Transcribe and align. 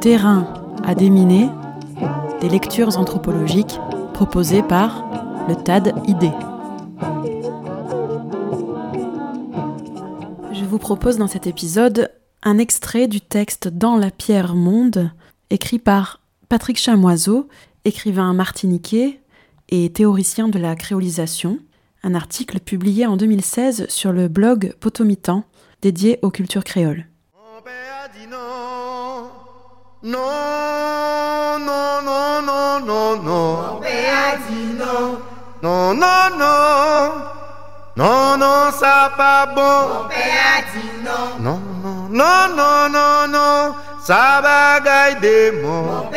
Terrain 0.00 0.52
à 0.84 0.94
déminer, 0.94 1.48
des 2.40 2.48
lectures 2.48 2.98
anthropologiques 2.98 3.78
proposées 4.14 4.62
par 4.62 5.04
le 5.48 5.54
TAD 5.54 5.94
ID. 6.08 6.32
Je 10.52 10.64
vous 10.64 10.78
propose 10.78 11.18
dans 11.18 11.28
cet 11.28 11.46
épisode 11.46 12.10
un 12.42 12.58
extrait 12.58 13.06
du 13.06 13.20
texte 13.20 13.68
Dans 13.68 13.96
la 13.96 14.10
pierre 14.10 14.54
monde, 14.54 15.12
écrit 15.50 15.78
par 15.78 16.20
Patrick 16.48 16.78
Chamoiseau, 16.78 17.48
écrivain 17.84 18.32
martiniquais 18.32 19.20
et 19.68 19.92
théoricien 19.92 20.48
de 20.48 20.58
la 20.58 20.74
créolisation, 20.74 21.58
un 22.02 22.14
article 22.14 22.58
publié 22.58 23.06
en 23.06 23.16
2016 23.16 23.86
sur 23.88 24.12
le 24.12 24.28
blog 24.28 24.74
Potomitan, 24.80 25.44
dédié 25.82 26.18
aux 26.22 26.30
cultures 26.30 26.64
créoles. 26.64 27.06
Non, 30.04 31.58
non, 31.58 32.02
non, 32.02 32.42
non, 32.42 32.80
non, 32.80 33.16
non. 33.22 33.80
Non. 34.82 35.18
Non, 35.62 35.94
non, 35.94 36.38
non. 36.38 37.12
Non, 37.96 38.36
non, 38.38 38.72
ça 38.80 39.12
pas 39.16 39.46
bon. 39.54 40.08
Non. 41.04 41.28
Non, 41.40 41.60
non, 41.82 42.08
non, 42.10 42.48
non, 42.56 42.88
non, 42.88 43.28
non. 43.28 43.74
Ça 44.04 44.40
bagaille 44.42 45.20
des 45.20 45.52
mots. 45.52 46.10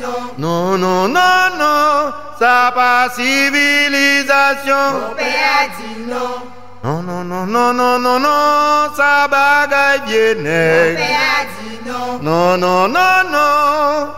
non. 0.00 0.32
Non, 0.38 0.78
non, 0.78 1.08
non, 1.08 1.56
non. 1.58 2.12
Ça 2.38 2.72
pas 2.74 3.08
civilisation. 3.14 4.84
Mon 5.08 5.14
père 5.14 5.68
dit 5.78 6.02
non. 6.08 6.65
Non, 6.86 7.02
non, 7.02 7.24
non, 7.24 7.46
non, 7.46 7.72
non, 7.74 7.98
non, 7.98 8.20
non. 8.20 8.94
Ça 8.96 9.26
bagaille 9.28 10.02
bien 10.06 10.34
Mon 10.36 10.44
père 10.44 11.42
dit 11.58 11.80
non. 11.84 12.18
Non, 12.22 12.56
non, 12.56 12.86
non, 12.86 13.16
non. 13.32 14.12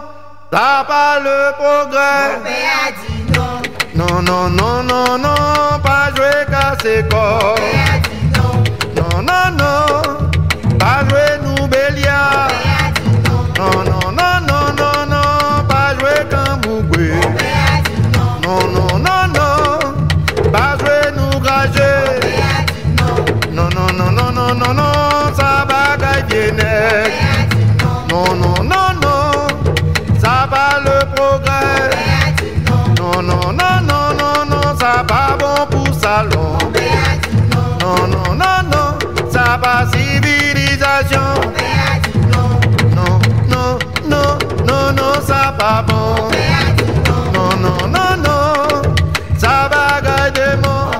Ça 0.52 0.84
pas 0.86 1.18
le 1.18 1.38
Mon 1.46 1.62
progrès. 1.62 2.40
père 2.44 2.78
a 2.84 2.90
dit 3.00 3.24
non. 3.34 3.62
Non, 3.94 4.20
non, 4.20 4.50
non, 4.50 4.82
non, 4.82 5.16
non, 5.16 5.80
pas 5.82 6.10
jouer 6.14 6.44
casser 6.50 7.04
Mon 7.04 7.08
corps. 7.08 7.54
père 7.54 7.94
a 7.94 7.98
dit 8.06 8.26
non. 8.36 8.52
Non, 8.98 9.22
non, 9.22 9.46
non, 9.60 10.78
pas 10.78 11.08
jouer 11.08 11.38
nous 11.42 11.56
Mon 11.62 11.68
béliard. 11.68 12.48
père 12.48 12.84
a 12.84 12.90
dit 13.00 13.16
non. 13.30 13.40
Non, 13.56 13.82
non, 13.90 14.12
non, 14.12 14.34
non, 14.50 14.66
non, 14.80 15.06
non, 15.08 15.64
pas 15.66 15.94
jouer 15.98 16.20
cambouboué. 16.30 17.12
Mon 17.14 17.32
père 17.32 17.68
a 17.72 17.80
dit 17.88 18.02
non. 18.12 18.30
Non, 18.44 18.60
non, 18.76 18.98
non, 18.98 19.22
non, 19.38 20.50
pas 20.52 20.76
jouer 20.78 21.12
nous 21.16 21.40
Mon 21.40 22.17
non. 28.10 28.34
Non, 28.36 28.62
non, 28.62 28.94
non, 29.02 29.46
ça 30.20 30.46
va 30.50 30.80
le 30.84 31.04
progrès. 31.14 31.90
non. 32.98 33.22
Non, 33.22 33.52
non, 33.52 33.80
non, 33.82 34.06
non, 34.20 34.44
non, 34.48 34.76
ça 34.78 35.04
pas 35.06 35.36
bon 35.38 35.66
pour 35.70 35.94
salon. 35.94 36.56
Non. 37.50 38.06
Non, 38.06 38.34
non, 38.36 38.58
non, 38.72 38.88
ça 39.30 39.58
pas 39.60 39.86
civilisation. 39.92 41.28
Non. 42.94 43.18
Non, 43.48 43.78
non, 44.08 44.38
non, 44.66 44.92
non, 44.92 45.12
ça 45.26 45.54
pas 45.58 45.82
bon. 45.86 46.30
Non. 47.34 47.50
Non, 47.64 47.88
non, 47.88 48.16
non, 48.24 48.82
ça 49.36 49.68
va 49.70 50.00
garder 50.00 50.56
Mon 50.62 50.90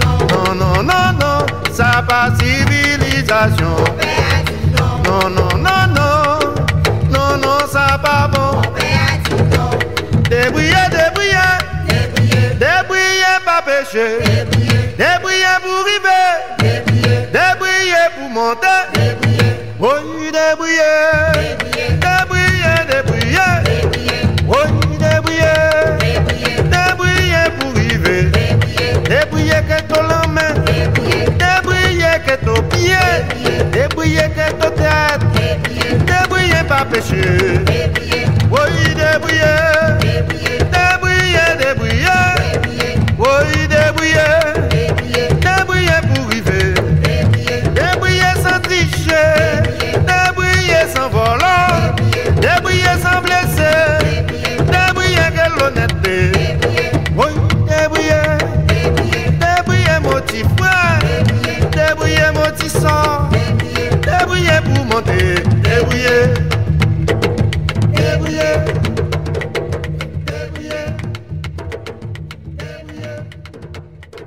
non. 0.00 0.16
Non, 0.30 0.54
non, 0.54 0.82
non, 0.82 1.12
non, 1.20 1.46
ça 1.72 2.02
pas 2.06 2.30
civilisation. 2.38 3.95
Non, 7.96 8.02
ça 8.02 8.08
pas 8.08 8.28
bon. 8.28 8.56
Mon 8.56 8.62
père 8.72 9.00
a 9.08 9.18
dit 9.18 9.42
non. 9.56 9.70
Débrouiller, 10.28 10.84
débrouiller, 10.90 11.56
Débrouiller, 11.88 12.54
débrouiller, 12.58 13.34
pas 13.44 13.62
pécher. 13.62 14.18
débrouiller, 14.24 14.94
Débrouiller 14.96 15.56
pour 15.62 15.78
river, 15.84 16.28
débrouiller, 16.58 17.18
débrouiller 17.32 18.04
pour 18.16 18.28
monter. 18.30 18.80
débrouiller, 18.94 19.52
Oui, 19.78 19.88
débrouiller. 20.32 20.96
débrouiller, 22.00 22.72
Oui, 24.46 24.58
débrouiller, 24.98 25.54
débrouiller, 26.18 26.62
débrouiller 26.70 27.44
pour 27.58 27.72
Débrouiller 29.08 29.62
que 29.68 29.78
ton 29.82 30.02
débrouiller, 30.64 31.24
débrouiller 31.38 32.16
que 32.26 32.34
ton 32.44 32.62
pied, 32.62 33.04
débrouiller 33.72 34.28
que 34.30 34.52
ton 34.54 34.70
tête, 34.70 35.25
pas 36.76 36.84
débrouiller, 36.84 38.26
Oui, 38.50 38.94
débrouiller, 38.94 39.56
débrouiller. 40.00 40.58
débrouiller, 41.58 42.16
Oui, 43.18 43.68
débrouiller, 43.68 44.32
débrouiller 45.40 46.00
pour 46.14 46.28
river. 46.28 46.74
débrouiller, 47.02 47.62
Débrouiller 47.74 48.32
sans 48.42 48.60
tricher, 48.60 49.62
débrouiller 50.10 50.82
sans 50.94 51.08
volant, 51.08 51.94
débrouiller 52.40 52.94
sans 53.02 53.20
blesser, 53.22 53.88
débrouiller 54.58 55.28
que 55.34 55.58
l'honnêteté. 55.58 56.18
Oui, 57.16 57.30
débrouiller, 57.68 58.26
débrouiller 59.40 59.98
motif 60.02 60.46
frère, 60.58 60.98
débrouiller 61.70 62.30
motif 62.34 62.72
sang, 62.72 63.30
débrouiller 64.02 64.60
pour 64.64 64.84
monter, 64.84 65.42
débrouiller, 65.62 66.34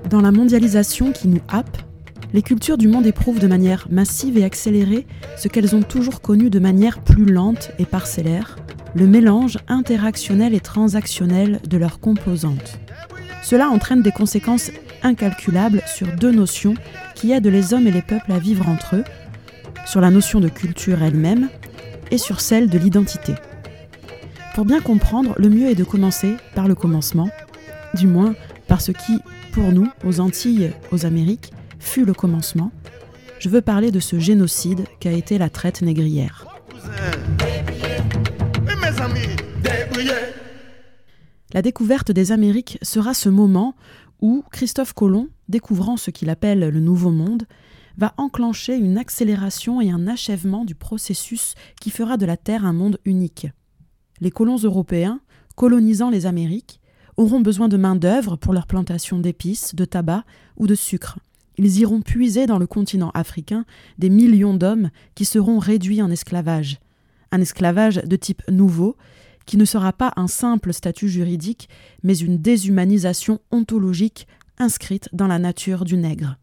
Dans 0.09 0.22
la 0.22 0.31
mondialisation 0.31 1.12
qui 1.12 1.28
nous 1.28 1.42
happe, 1.50 1.78
les 2.34 2.42
cultures 2.42 2.80
du 2.80 2.88
monde 2.88 3.06
éprouvent 3.06 3.40
de 3.40 3.46
manière 3.46 3.86
massive 3.92 4.40
et 4.40 4.44
accélérée 4.44 5.06
ce 5.38 5.47
qu'elles 5.47 5.75
ont 5.75 5.84
toujours 5.84 6.22
connu 6.22 6.50
de 6.50 6.58
manière 6.58 7.03
plus 7.03 7.25
lente 7.25 7.70
et 7.78 7.86
parcellaire, 7.86 8.56
le 8.96 9.06
mélange 9.06 9.59
interactionnel 9.68 10.56
et 10.56 10.62
transactionnel 10.62 11.59
de 11.69 11.78
leurs 11.78 12.00
composantes. 12.00 12.80
Cela 13.44 13.69
entraîne 13.69 14.02
des 14.02 14.12
conséquences 14.12 14.72
incalculables 15.03 15.84
sur 15.86 16.08
deux 16.16 16.31
notions 16.31 16.74
qui 17.14 17.31
aident 17.31 17.46
les 17.46 17.75
hommes 17.75 17.86
et 17.86 17.92
les 17.92 18.02
peuples 18.02 18.31
à 18.31 18.40
vivre 18.40 18.68
entre 18.68 18.96
eux, 18.96 19.03
sur 19.86 20.02
la 20.02 20.09
notion 20.09 20.40
de 20.40 20.50
culture 20.50 21.03
elle-même 21.03 21.50
et 22.09 22.18
sur 22.18 22.42
celle 22.42 22.68
de 22.68 22.80
l'identité. 22.80 23.36
Pour 24.56 24.66
bien 24.66 24.81
comprendre, 24.81 25.36
le 25.38 25.50
mieux 25.50 25.68
est 25.68 25.75
de 25.75 25.84
commencer 25.84 26.34
par 26.56 26.68
le 26.68 26.74
commencement, 26.74 27.30
du 27.94 28.08
moins 28.08 28.34
par 28.68 28.81
ce 28.81 28.92
qui, 28.92 29.19
pour 29.52 29.72
nous, 29.72 29.88
aux 30.04 30.20
Antilles, 30.20 30.72
aux 30.92 31.06
Amériques, 31.06 31.52
fut 31.80 32.06
le 32.06 32.14
commencement. 32.14 32.72
Je 33.40 33.50
veux 33.50 33.62
parler 33.62 33.92
de 33.92 34.00
ce 34.00 34.20
génocide 34.20 34.86
qu'a 35.00 35.12
été 35.12 35.38
la 35.38 35.50
traite 35.50 35.82
négrière. 35.82 36.46
La 41.54 41.62
découverte 41.62 42.12
des 42.12 42.32
Amériques 42.32 42.78
sera 42.82 43.14
ce 43.14 43.30
moment 43.30 43.76
où 44.22 44.44
Christophe 44.52 44.94
Colomb, 44.94 45.30
découvrant 45.48 45.98
ce 45.98 46.12
qu'il 46.12 46.30
appelle 46.30 46.60
le 46.60 46.80
Nouveau 46.80 47.12
Monde, 47.12 47.44
va 47.98 48.14
enclencher 48.18 48.76
une 48.76 48.98
accélération 48.98 49.81
et 49.81 49.90
un 49.92 50.08
achèvement 50.08 50.64
du 50.64 50.76
processus 50.76 51.56
qui 51.81 51.90
fera 51.90 52.18
de 52.18 52.26
la 52.26 52.38
Terre 52.38 52.66
un 52.66 52.74
monde 52.74 53.00
unique. 53.04 53.48
Les 54.22 54.31
colons 54.31 54.58
européens, 54.58 55.22
colonisant 55.56 56.10
les 56.10 56.26
Amériques, 56.26 56.78
auront 57.19 57.41
besoin 57.41 57.68
de 57.68 57.75
main-d'œuvre 57.75 58.38
pour 58.38 58.53
leur 58.53 58.66
plantation 58.66 59.19
d'épices, 59.19 59.75
de 59.75 59.84
tabac 59.84 60.24
ou 60.56 60.68
de 60.68 60.75
sucre. 60.75 61.19
Ils 61.57 61.80
iront 61.80 62.02
puiser 62.02 62.46
dans 62.46 62.57
le 62.57 62.66
continent 62.66 63.12
africain 63.13 63.66
des 63.97 64.09
millions 64.09 64.53
d'hommes 64.53 64.90
qui 65.16 65.25
seront 65.25 65.59
réduits 65.59 66.01
en 66.01 66.10
esclavage. 66.10 66.80
Un 67.33 67.42
esclavage 67.42 67.95
de 67.98 68.16
type 68.16 68.42
nouveau, 68.50 68.95
qui 69.45 69.57
ne 69.57 69.66
sera 69.66 69.92
pas 69.92 70.13
un 70.16 70.27
simple 70.27 70.71
statut 70.71 71.10
juridique, 71.10 71.68
mais 72.04 72.18
une 72.18 72.38
déshumanisation 72.38 73.39
ontologique 73.51 74.25
inscrite 74.57 75.10
dans 75.12 75.27
la 75.27 75.39
nature 75.39 75.83
du 75.83 75.98
nègre. 75.98 76.38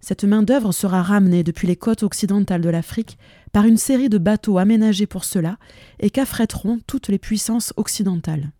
Cette 0.00 0.24
main-d'œuvre 0.24 0.72
sera 0.72 1.02
ramenée 1.02 1.42
depuis 1.42 1.66
les 1.66 1.76
côtes 1.76 2.02
occidentales 2.02 2.62
de 2.62 2.70
l'Afrique 2.70 3.18
par 3.52 3.66
une 3.66 3.76
série 3.76 4.08
de 4.08 4.18
bateaux 4.18 4.56
aménagés 4.56 5.06
pour 5.06 5.24
cela 5.24 5.58
et 6.00 6.08
qu'affrèteront 6.08 6.78
toutes 6.86 7.08
les 7.08 7.18
puissances 7.18 7.74
occidentales. 7.76 8.52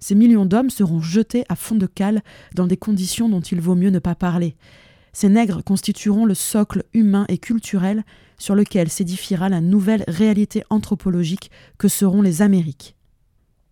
Ces 0.00 0.14
millions 0.14 0.46
d'hommes 0.46 0.70
seront 0.70 1.00
jetés 1.00 1.44
à 1.48 1.56
fond 1.56 1.76
de 1.76 1.86
cale 1.86 2.22
dans 2.54 2.66
des 2.66 2.76
conditions 2.78 3.28
dont 3.28 3.40
il 3.40 3.60
vaut 3.60 3.74
mieux 3.74 3.90
ne 3.90 3.98
pas 3.98 4.14
parler. 4.14 4.56
Ces 5.12 5.28
nègres 5.28 5.62
constitueront 5.62 6.24
le 6.24 6.34
socle 6.34 6.84
humain 6.94 7.26
et 7.28 7.38
culturel 7.38 8.04
sur 8.38 8.54
lequel 8.54 8.88
s'édifiera 8.88 9.48
la 9.48 9.60
nouvelle 9.60 10.04
réalité 10.08 10.64
anthropologique 10.70 11.50
que 11.78 11.88
seront 11.88 12.22
les 12.22 12.42
Amériques. 12.42 12.96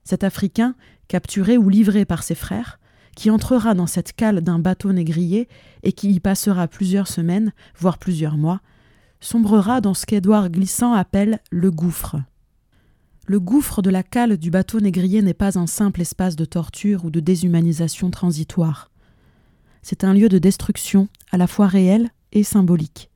Cet 0.04 0.24
Africain, 0.24 0.74
capturé 1.06 1.56
ou 1.56 1.68
livré 1.68 2.04
par 2.04 2.22
ses 2.22 2.34
frères, 2.34 2.78
qui 3.16 3.30
entrera 3.30 3.74
dans 3.74 3.86
cette 3.86 4.12
cale 4.12 4.42
d'un 4.42 4.58
bateau 4.58 4.92
négrier 4.92 5.48
et 5.82 5.92
qui 5.92 6.10
y 6.12 6.20
passera 6.20 6.68
plusieurs 6.68 7.08
semaines, 7.08 7.52
voire 7.76 7.98
plusieurs 7.98 8.36
mois, 8.36 8.60
sombrera 9.20 9.80
dans 9.80 9.94
ce 9.94 10.06
qu'Édouard 10.06 10.50
Glissant 10.50 10.92
appelle 10.92 11.40
le 11.50 11.70
gouffre. 11.70 12.16
Le 13.30 13.40
gouffre 13.40 13.82
de 13.82 13.90
la 13.90 14.02
cale 14.02 14.38
du 14.38 14.50
bateau 14.50 14.80
négrier 14.80 15.20
n'est 15.20 15.34
pas 15.34 15.58
un 15.58 15.66
simple 15.66 16.00
espace 16.00 16.34
de 16.34 16.46
torture 16.46 17.04
ou 17.04 17.10
de 17.10 17.20
déshumanisation 17.20 18.10
transitoire. 18.10 18.90
C'est 19.82 20.02
un 20.02 20.14
lieu 20.14 20.30
de 20.30 20.38
destruction 20.38 21.08
à 21.30 21.36
la 21.36 21.46
fois 21.46 21.66
réel 21.66 22.08
et 22.32 22.42
symbolique. 22.42 23.10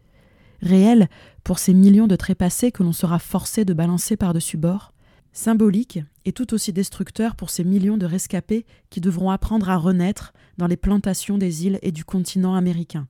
Réel 0.60 1.08
pour 1.44 1.58
ces 1.58 1.72
millions 1.72 2.08
de 2.08 2.14
trépassés 2.14 2.72
que 2.72 2.82
l'on 2.82 2.92
sera 2.92 3.18
forcé 3.18 3.64
de 3.64 3.72
balancer 3.72 4.18
par-dessus 4.18 4.58
bord, 4.58 4.92
symbolique 5.32 6.00
et 6.26 6.32
tout 6.32 6.52
aussi 6.52 6.74
destructeur 6.74 7.34
pour 7.34 7.48
ces 7.48 7.64
millions 7.64 7.96
de 7.96 8.04
rescapés 8.04 8.66
qui 8.90 9.00
devront 9.00 9.30
apprendre 9.30 9.70
à 9.70 9.78
renaître 9.78 10.34
dans 10.58 10.66
les 10.66 10.76
plantations 10.76 11.38
des 11.38 11.64
îles 11.64 11.78
et 11.80 11.90
du 11.90 12.04
continent 12.04 12.54
américain. 12.54 13.08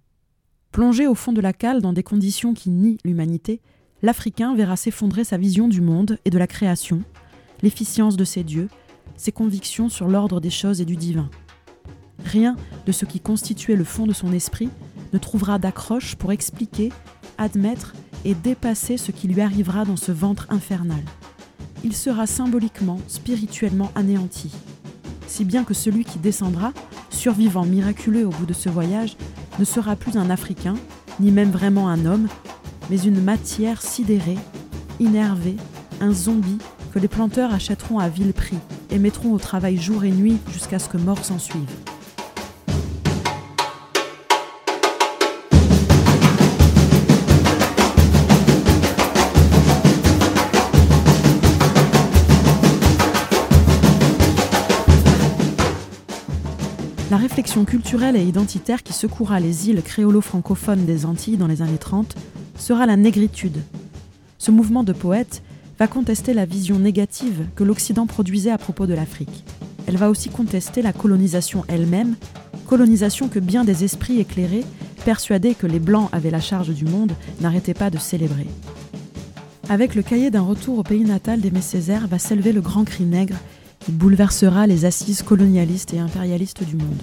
Plongé 0.70 1.08
au 1.08 1.16
fond 1.16 1.32
de 1.32 1.40
la 1.40 1.52
cale 1.52 1.82
dans 1.82 1.92
des 1.92 2.04
conditions 2.04 2.54
qui 2.54 2.70
nient 2.70 2.98
l'humanité, 3.04 3.60
l'Africain 4.02 4.54
verra 4.54 4.76
s'effondrer 4.76 5.24
sa 5.24 5.36
vision 5.36 5.68
du 5.68 5.80
monde 5.80 6.18
et 6.24 6.30
de 6.30 6.38
la 6.38 6.46
création, 6.46 7.02
l'efficience 7.62 8.16
de 8.16 8.24
ses 8.24 8.42
dieux, 8.42 8.68
ses 9.16 9.32
convictions 9.32 9.88
sur 9.88 10.08
l'ordre 10.08 10.40
des 10.40 10.50
choses 10.50 10.80
et 10.80 10.84
du 10.84 10.96
divin. 10.96 11.30
Rien 12.24 12.56
de 12.86 12.92
ce 12.92 13.04
qui 13.04 13.20
constituait 13.20 13.76
le 13.76 13.84
fond 13.84 14.06
de 14.06 14.12
son 14.12 14.32
esprit 14.32 14.70
ne 15.12 15.18
trouvera 15.18 15.58
d'accroche 15.58 16.16
pour 16.16 16.32
expliquer, 16.32 16.92
admettre 17.38 17.94
et 18.24 18.34
dépasser 18.34 18.96
ce 18.96 19.12
qui 19.12 19.28
lui 19.28 19.40
arrivera 19.40 19.84
dans 19.84 19.96
ce 19.96 20.12
ventre 20.12 20.46
infernal. 20.50 21.02
Il 21.84 21.94
sera 21.94 22.26
symboliquement, 22.26 23.00
spirituellement 23.08 23.90
anéanti. 23.94 24.52
Si 25.26 25.44
bien 25.44 25.64
que 25.64 25.74
celui 25.74 26.04
qui 26.04 26.18
descendra, 26.18 26.72
survivant 27.10 27.64
miraculeux 27.64 28.26
au 28.26 28.30
bout 28.30 28.46
de 28.46 28.52
ce 28.52 28.68
voyage, 28.68 29.16
ne 29.58 29.64
sera 29.64 29.96
plus 29.96 30.16
un 30.16 30.30
Africain, 30.30 30.74
ni 31.20 31.30
même 31.30 31.50
vraiment 31.50 31.88
un 31.88 32.06
homme, 32.06 32.28
mais 32.92 33.04
une 33.04 33.22
matière 33.22 33.80
sidérée, 33.80 34.36
innervée, 35.00 35.56
un 36.02 36.12
zombie 36.12 36.58
que 36.92 36.98
les 36.98 37.08
planteurs 37.08 37.54
achèteront 37.54 37.98
à 37.98 38.10
vil 38.10 38.34
prix 38.34 38.58
et 38.90 38.98
mettront 38.98 39.32
au 39.32 39.38
travail 39.38 39.78
jour 39.78 40.04
et 40.04 40.10
nuit 40.10 40.36
jusqu'à 40.52 40.78
ce 40.78 40.90
que 40.90 40.98
mort 40.98 41.24
s'ensuive. 41.24 41.70
La 57.12 57.18
réflexion 57.18 57.66
culturelle 57.66 58.16
et 58.16 58.24
identitaire 58.24 58.82
qui 58.82 58.94
secouera 58.94 59.38
les 59.38 59.68
îles 59.68 59.82
créolo-francophones 59.82 60.86
des 60.86 61.04
Antilles 61.04 61.36
dans 61.36 61.46
les 61.46 61.60
années 61.60 61.76
30 61.76 62.14
sera 62.56 62.86
la 62.86 62.96
négritude. 62.96 63.58
Ce 64.38 64.50
mouvement 64.50 64.82
de 64.82 64.94
poètes 64.94 65.42
va 65.78 65.88
contester 65.88 66.32
la 66.32 66.46
vision 66.46 66.78
négative 66.78 67.44
que 67.54 67.64
l'Occident 67.64 68.06
produisait 68.06 68.50
à 68.50 68.56
propos 68.56 68.86
de 68.86 68.94
l'Afrique. 68.94 69.44
Elle 69.86 69.98
va 69.98 70.08
aussi 70.08 70.30
contester 70.30 70.80
la 70.80 70.94
colonisation 70.94 71.66
elle-même, 71.68 72.16
colonisation 72.66 73.28
que 73.28 73.40
bien 73.40 73.64
des 73.64 73.84
esprits 73.84 74.18
éclairés, 74.18 74.64
persuadés 75.04 75.54
que 75.54 75.66
les 75.66 75.80
Blancs 75.80 76.08
avaient 76.12 76.30
la 76.30 76.40
charge 76.40 76.70
du 76.70 76.86
monde, 76.86 77.12
n'arrêtaient 77.42 77.74
pas 77.74 77.90
de 77.90 77.98
célébrer. 77.98 78.46
Avec 79.68 79.94
le 79.94 80.02
cahier 80.02 80.30
d'un 80.30 80.40
retour 80.40 80.78
au 80.78 80.82
pays 80.82 81.04
natal 81.04 81.42
d'Aimé 81.42 81.60
Césaire 81.60 82.08
va 82.08 82.18
s'élever 82.18 82.52
le 82.52 82.62
grand 82.62 82.84
cri 82.84 83.04
nègre 83.04 83.36
qui 83.84 83.92
bouleversera 83.92 84.66
les 84.66 84.84
assises 84.84 85.22
colonialistes 85.22 85.94
et 85.94 85.98
impérialistes 85.98 86.64
du 86.64 86.76
monde. 86.76 87.02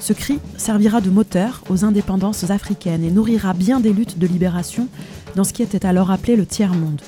Ce 0.00 0.12
cri 0.12 0.38
servira 0.56 1.00
de 1.00 1.10
moteur 1.10 1.64
aux 1.68 1.84
indépendances 1.84 2.50
africaines 2.50 3.04
et 3.04 3.10
nourrira 3.10 3.52
bien 3.52 3.80
des 3.80 3.92
luttes 3.92 4.18
de 4.18 4.26
libération 4.26 4.88
dans 5.34 5.44
ce 5.44 5.52
qui 5.52 5.62
était 5.62 5.86
alors 5.86 6.10
appelé 6.10 6.36
le 6.36 6.46
tiers-monde. 6.46 7.00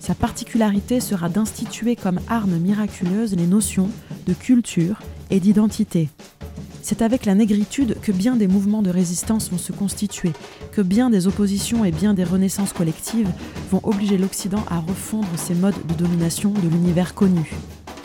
Sa 0.00 0.14
particularité 0.14 1.00
sera 1.00 1.28
d'instituer 1.28 1.96
comme 1.96 2.20
arme 2.28 2.58
miraculeuse 2.58 3.34
les 3.34 3.46
notions 3.46 3.88
de 4.26 4.34
culture 4.34 5.00
et 5.30 5.40
d'identité. 5.40 6.10
C'est 6.82 7.02
avec 7.02 7.24
la 7.24 7.36
négritude 7.36 7.96
que 8.02 8.10
bien 8.10 8.34
des 8.34 8.48
mouvements 8.48 8.82
de 8.82 8.90
résistance 8.90 9.50
vont 9.50 9.58
se 9.58 9.72
constituer, 9.72 10.32
que 10.72 10.82
bien 10.82 11.08
des 11.08 11.28
oppositions 11.28 11.84
et 11.84 11.92
bien 11.92 12.12
des 12.12 12.24
renaissances 12.24 12.72
collectives 12.72 13.30
vont 13.70 13.80
obliger 13.84 14.18
l'Occident 14.18 14.64
à 14.68 14.80
refondre 14.80 15.28
ses 15.36 15.54
modes 15.54 15.86
de 15.86 15.94
domination 15.94 16.50
de 16.50 16.68
l'univers 16.68 17.14
connu. 17.14 17.52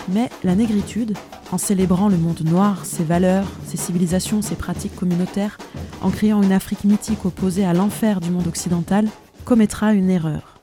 Mais 0.09 0.29
la 0.43 0.55
négritude, 0.55 1.17
en 1.51 1.57
célébrant 1.57 2.07
le 2.07 2.17
monde 2.17 2.41
noir, 2.41 2.85
ses 2.85 3.03
valeurs, 3.03 3.47
ses 3.65 3.77
civilisations, 3.77 4.41
ses 4.41 4.55
pratiques 4.55 4.95
communautaires, 4.95 5.57
en 6.01 6.11
créant 6.11 6.41
une 6.41 6.53
Afrique 6.53 6.85
mythique 6.85 7.25
opposée 7.25 7.65
à 7.65 7.73
l'enfer 7.73 8.21
du 8.21 8.31
monde 8.31 8.47
occidental, 8.47 9.09
commettra 9.43 9.93
une 9.93 10.09
erreur. 10.09 10.61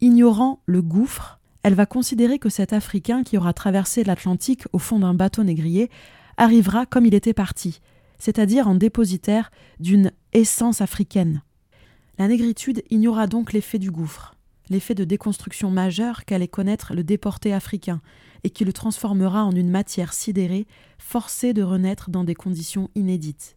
Ignorant 0.00 0.60
le 0.66 0.80
gouffre, 0.80 1.40
elle 1.62 1.74
va 1.74 1.86
considérer 1.86 2.38
que 2.38 2.48
cet 2.48 2.72
Africain 2.72 3.22
qui 3.22 3.36
aura 3.36 3.52
traversé 3.52 4.04
l'Atlantique 4.04 4.64
au 4.72 4.78
fond 4.78 4.98
d'un 4.98 5.14
bateau 5.14 5.44
négrier 5.44 5.90
arrivera 6.36 6.86
comme 6.86 7.06
il 7.06 7.14
était 7.14 7.34
parti, 7.34 7.80
c'est-à-dire 8.18 8.68
en 8.68 8.74
dépositaire 8.74 9.50
d'une 9.80 10.12
essence 10.32 10.80
africaine. 10.80 11.42
La 12.18 12.28
négritude 12.28 12.82
ignora 12.90 13.26
donc 13.26 13.52
l'effet 13.52 13.78
du 13.78 13.90
gouffre, 13.90 14.34
l'effet 14.72 14.94
de 14.94 15.04
déconstruction 15.04 15.70
majeure 15.70 16.24
qu'allait 16.24 16.48
connaître 16.48 16.94
le 16.94 17.04
déporté 17.04 17.52
africain, 17.52 18.00
et 18.42 18.50
qui 18.50 18.64
le 18.64 18.72
transformera 18.72 19.44
en 19.44 19.52
une 19.52 19.70
matière 19.70 20.12
sidérée, 20.12 20.66
forcée 20.98 21.52
de 21.52 21.62
renaître 21.62 22.10
dans 22.10 22.24
des 22.24 22.34
conditions 22.34 22.90
inédites. 22.96 23.56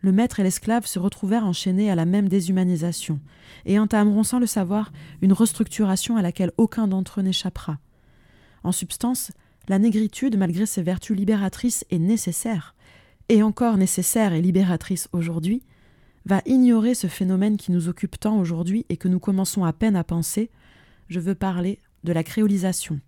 Le 0.00 0.12
maître 0.12 0.38
et 0.38 0.44
l'esclave 0.44 0.86
se 0.86 1.00
retrouvèrent 1.00 1.46
enchaînés 1.46 1.90
à 1.90 1.96
la 1.96 2.04
même 2.04 2.28
déshumanisation, 2.28 3.18
et 3.64 3.78
entameront 3.80 4.22
sans 4.22 4.38
le 4.38 4.46
savoir 4.46 4.92
une 5.22 5.32
restructuration 5.32 6.16
à 6.16 6.22
laquelle 6.22 6.52
aucun 6.58 6.86
d'entre 6.86 7.18
eux 7.20 7.24
n'échappera. 7.24 7.78
En 8.62 8.72
substance, 8.72 9.32
la 9.68 9.78
négritude, 9.78 10.36
malgré 10.36 10.66
ses 10.66 10.82
vertus 10.82 11.16
libératrices, 11.16 11.84
est 11.90 11.98
nécessaire, 11.98 12.76
et 13.28 13.42
encore 13.42 13.76
nécessaire 13.76 14.32
et 14.32 14.42
libératrice 14.42 15.08
aujourd'hui, 15.12 15.62
va 16.26 16.42
ignorer 16.44 16.94
ce 16.94 17.06
phénomène 17.06 17.56
qui 17.56 17.70
nous 17.70 17.88
occupe 17.88 18.18
tant 18.18 18.38
aujourd'hui 18.38 18.84
et 18.88 18.96
que 18.96 19.08
nous 19.08 19.20
commençons 19.20 19.64
à 19.64 19.72
peine 19.72 19.96
à 19.96 20.04
penser, 20.04 20.50
je 21.08 21.20
veux 21.20 21.36
parler 21.36 21.78
de 22.04 22.12
la 22.12 22.24
créolisation. 22.24 23.00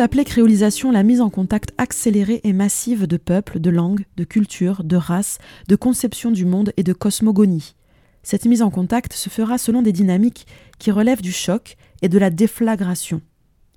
Appeler 0.00 0.24
créolisation 0.24 0.92
la 0.92 1.02
mise 1.02 1.20
en 1.20 1.28
contact 1.28 1.72
accélérée 1.76 2.40
et 2.44 2.52
massive 2.52 3.08
de 3.08 3.16
peuples, 3.16 3.58
de 3.58 3.68
langues, 3.68 4.04
de 4.16 4.22
cultures, 4.22 4.84
de 4.84 4.94
races, 4.94 5.38
de 5.66 5.74
conceptions 5.74 6.30
du 6.30 6.44
monde 6.44 6.72
et 6.76 6.84
de 6.84 6.92
cosmogonie. 6.92 7.74
Cette 8.22 8.44
mise 8.44 8.62
en 8.62 8.70
contact 8.70 9.12
se 9.12 9.28
fera 9.28 9.58
selon 9.58 9.82
des 9.82 9.90
dynamiques 9.90 10.46
qui 10.78 10.92
relèvent 10.92 11.20
du 11.20 11.32
choc 11.32 11.76
et 12.00 12.08
de 12.08 12.16
la 12.16 12.30
déflagration. 12.30 13.22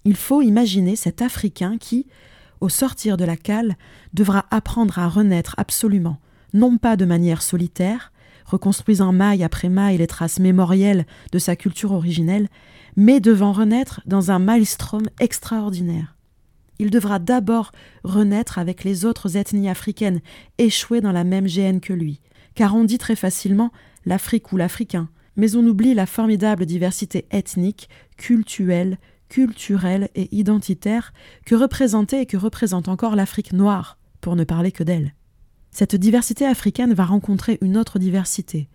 Il 0.05 0.15
faut 0.15 0.43
imaginer 0.43 0.95
cet 0.95 1.23
Africain 1.23 1.79
qui, 1.79 2.05
au 2.59 2.69
sortir 2.69 3.17
de 3.17 3.25
la 3.25 3.35
cale, 3.35 3.75
devra 4.13 4.45
apprendre 4.51 4.99
à 4.99 5.07
renaître 5.07 5.55
absolument, 5.57 6.19
non 6.53 6.77
pas 6.77 6.97
de 6.97 7.05
manière 7.05 7.41
solitaire, 7.41 8.10
reconstruisant 8.51 9.11
maille 9.11 9.43
après 9.43 9.69
maille 9.69 9.97
les 9.97 10.07
traces 10.07 10.39
mémorielles 10.39 11.05
de 11.31 11.39
sa 11.39 11.55
culture 11.55 11.91
originelle, 11.93 12.47
mais 12.95 13.19
devant 13.19 13.51
renaître 13.51 14.01
dans 14.05 14.31
un 14.31 14.39
maelstrom 14.39 15.03
extraordinaire. 15.19 16.15
Il 16.79 16.89
devra 16.89 17.19
d'abord 17.19 17.71
renaître 18.03 18.57
avec 18.57 18.83
les 18.83 19.05
autres 19.05 19.37
ethnies 19.37 19.69
africaines 19.69 20.21
échouées 20.57 21.01
dans 21.01 21.11
la 21.11 21.23
même 21.23 21.47
géhenne 21.47 21.79
que 21.79 21.93
lui, 21.93 22.21
car 22.55 22.75
on 22.75 22.83
dit 22.83 22.97
très 22.97 23.15
facilement 23.15 23.71
l'Afrique 24.05 24.51
ou 24.51 24.57
l'Africain, 24.57 25.09
mais 25.35 25.55
on 25.55 25.65
oublie 25.65 25.93
la 25.93 26.05
formidable 26.05 26.65
diversité 26.65 27.25
ethnique, 27.31 27.87
culturelle, 28.17 28.97
culturelle 29.29 30.09
et 30.15 30.35
identitaire 30.35 31.13
que 31.45 31.55
représentait 31.55 32.23
et 32.23 32.25
que 32.25 32.37
représente 32.37 32.87
encore 32.89 33.15
l'Afrique 33.15 33.53
noire, 33.53 33.97
pour 34.19 34.35
ne 34.35 34.43
parler 34.43 34.71
que 34.71 34.83
d'elle. 34.83 35.13
Cette 35.71 35.95
diversité 35.95 36.45
africaine 36.45 36.93
va 36.93 37.05
rencontrer 37.05 37.57
une 37.61 37.77
autre 37.77 37.97
diversité, 37.97 38.67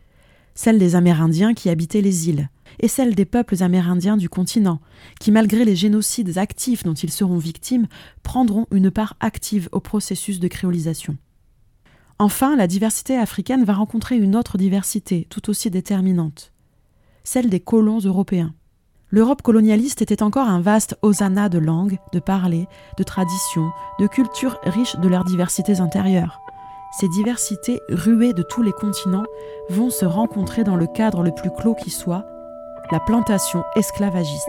celle 0.54 0.78
des 0.78 0.96
Amérindiens 0.96 1.52
qui 1.52 1.68
habitaient 1.68 2.00
les 2.00 2.30
îles, 2.30 2.48
et 2.80 2.88
celle 2.88 3.14
des 3.14 3.26
peuples 3.26 3.62
amérindiens 3.62 4.16
du 4.16 4.28
continent, 4.28 4.80
qui, 5.20 5.30
malgré 5.30 5.64
les 5.64 5.76
génocides 5.76 6.38
actifs 6.38 6.84
dont 6.84 6.94
ils 6.94 7.12
seront 7.12 7.38
victimes, 7.38 7.86
prendront 8.22 8.66
une 8.70 8.90
part 8.90 9.14
active 9.20 9.68
au 9.72 9.80
processus 9.80 10.40
de 10.40 10.48
créolisation. 10.48 11.16
Enfin, 12.18 12.56
la 12.56 12.66
diversité 12.66 13.16
africaine 13.16 13.64
va 13.64 13.74
rencontrer 13.74 14.16
une 14.16 14.34
autre 14.34 14.56
diversité, 14.56 15.26
tout 15.28 15.50
aussi 15.50 15.70
déterminante, 15.70 16.52
celle 17.24 17.50
des 17.50 17.60
colons 17.60 17.98
européens. 17.98 18.54
L'Europe 19.10 19.42
colonialiste 19.42 20.00
était 20.00 20.22
encore 20.22 20.48
un 20.48 20.60
vaste 20.60 20.96
hosanna 21.02 21.48
de 21.50 21.58
langues, 21.58 21.98
de 22.12 22.18
parlers, 22.18 22.66
de 22.98 23.04
traditions, 23.04 23.70
de 24.00 24.06
cultures 24.06 24.58
riches 24.64 24.96
de 24.96 25.08
leurs 25.08 25.24
diversités 25.24 25.80
intérieures. 25.80 26.45
Ces 26.98 27.08
diversités, 27.08 27.82
ruées 27.90 28.32
de 28.32 28.42
tous 28.42 28.62
les 28.62 28.72
continents, 28.72 29.26
vont 29.68 29.90
se 29.90 30.06
rencontrer 30.06 30.64
dans 30.64 30.76
le 30.76 30.86
cadre 30.86 31.22
le 31.22 31.30
plus 31.30 31.50
clos 31.50 31.74
qui 31.74 31.90
soit, 31.90 32.24
la 32.90 33.00
plantation 33.00 33.64
esclavagiste. 33.76 34.48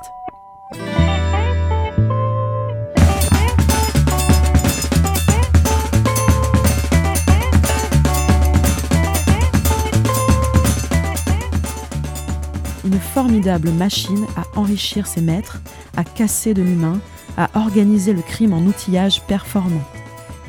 Une 12.86 13.00
formidable 13.14 13.72
machine 13.72 14.26
à 14.38 14.58
enrichir 14.58 15.06
ses 15.06 15.20
maîtres, 15.20 15.60
à 15.98 16.06
casser 16.06 16.54
de 16.54 16.62
l'humain, 16.62 17.02
à 17.36 17.50
organiser 17.56 18.14
le 18.14 18.22
crime 18.22 18.54
en 18.54 18.60
outillage 18.60 19.22
performant. 19.24 19.84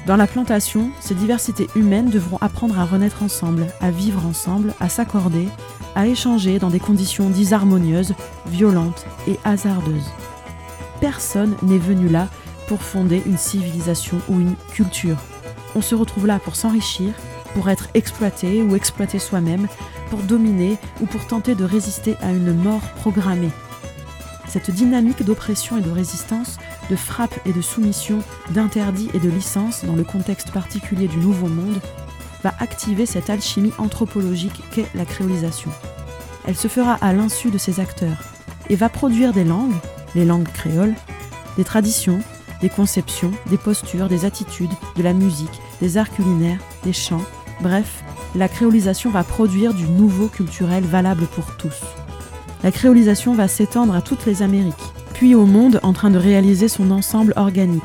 Dans 0.08 0.16
la 0.16 0.26
plantation, 0.26 0.90
ces 1.00 1.14
diversités 1.14 1.66
humaines 1.76 2.08
devront 2.08 2.38
apprendre 2.40 2.78
à 2.78 2.86
renaître 2.86 3.22
ensemble, 3.22 3.66
à 3.82 3.90
vivre 3.90 4.24
ensemble, 4.24 4.72
à 4.80 4.88
s'accorder, 4.88 5.46
à 5.94 6.06
échanger 6.06 6.58
dans 6.58 6.70
des 6.70 6.80
conditions 6.80 7.28
disharmonieuses, 7.28 8.14
violentes 8.46 9.04
et 9.26 9.38
hasardeuses. 9.44 10.10
Personne 11.02 11.56
n'est 11.60 11.76
venu 11.76 12.08
là 12.08 12.28
pour 12.68 12.80
fonder 12.80 13.22
une 13.26 13.36
civilisation 13.36 14.18
ou 14.30 14.40
une 14.40 14.54
culture. 14.72 15.18
On 15.76 15.82
se 15.82 15.94
retrouve 15.94 16.26
là 16.26 16.38
pour 16.38 16.56
s'enrichir, 16.56 17.12
pour 17.52 17.68
être 17.68 17.88
exploité 17.92 18.62
ou 18.62 18.76
exploité 18.76 19.18
soi-même, 19.18 19.68
pour 20.08 20.20
dominer 20.20 20.78
ou 21.02 21.04
pour 21.06 21.26
tenter 21.26 21.54
de 21.54 21.64
résister 21.64 22.16
à 22.22 22.30
une 22.32 22.54
mort 22.54 22.80
programmée. 23.00 23.50
Cette 24.48 24.70
dynamique 24.70 25.22
d'oppression 25.22 25.76
et 25.76 25.82
de 25.82 25.90
résistance, 25.90 26.56
de 26.90 26.96
frappe 26.96 27.38
et 27.46 27.52
de 27.52 27.60
soumission, 27.60 28.20
d'interdit 28.50 29.10
et 29.14 29.18
de 29.18 29.28
licence 29.28 29.84
dans 29.84 29.96
le 29.96 30.04
contexte 30.04 30.50
particulier 30.50 31.08
du 31.08 31.18
Nouveau 31.18 31.48
Monde, 31.48 31.80
va 32.42 32.54
activer 32.60 33.06
cette 33.06 33.30
alchimie 33.30 33.72
anthropologique 33.78 34.62
qu'est 34.70 34.88
la 34.94 35.04
créolisation. 35.04 35.70
Elle 36.46 36.56
se 36.56 36.68
fera 36.68 36.94
à 36.94 37.12
l'insu 37.12 37.50
de 37.50 37.58
ses 37.58 37.80
acteurs 37.80 38.24
et 38.70 38.76
va 38.76 38.88
produire 38.88 39.32
des 39.32 39.44
langues, 39.44 39.74
les 40.14 40.24
langues 40.24 40.48
créoles, 40.52 40.94
des 41.56 41.64
traditions, 41.64 42.20
des 42.60 42.68
conceptions, 42.68 43.32
des 43.50 43.58
postures, 43.58 44.08
des 44.08 44.24
attitudes, 44.24 44.70
de 44.96 45.02
la 45.02 45.12
musique, 45.12 45.60
des 45.80 45.96
arts 45.96 46.10
culinaires, 46.10 46.60
des 46.84 46.92
chants, 46.92 47.24
bref, 47.60 48.02
la 48.34 48.48
créolisation 48.48 49.10
va 49.10 49.24
produire 49.24 49.74
du 49.74 49.88
nouveau 49.88 50.28
culturel 50.28 50.84
valable 50.84 51.26
pour 51.26 51.56
tous. 51.56 51.80
La 52.62 52.72
créolisation 52.72 53.34
va 53.34 53.48
s'étendre 53.48 53.94
à 53.94 54.02
toutes 54.02 54.26
les 54.26 54.42
Amériques, 54.42 54.74
puis 55.18 55.34
au 55.34 55.46
monde 55.46 55.80
en 55.82 55.92
train 55.92 56.10
de 56.10 56.16
réaliser 56.16 56.68
son 56.68 56.92
ensemble 56.92 57.32
organique. 57.34 57.82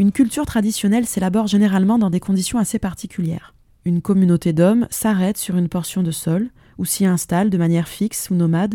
Une 0.00 0.10
culture 0.10 0.44
traditionnelle 0.44 1.06
s'élabore 1.06 1.46
généralement 1.46 2.00
dans 2.00 2.10
des 2.10 2.18
conditions 2.18 2.58
assez 2.58 2.80
particulières. 2.80 3.54
Une 3.84 4.02
communauté 4.02 4.52
d'hommes 4.52 4.88
s'arrête 4.90 5.38
sur 5.38 5.56
une 5.56 5.68
portion 5.68 6.02
de 6.02 6.10
sol, 6.10 6.50
ou 6.78 6.84
s'y 6.84 7.06
installe 7.06 7.48
de 7.48 7.58
manière 7.58 7.86
fixe 7.86 8.28
ou 8.30 8.34
nomade, 8.34 8.74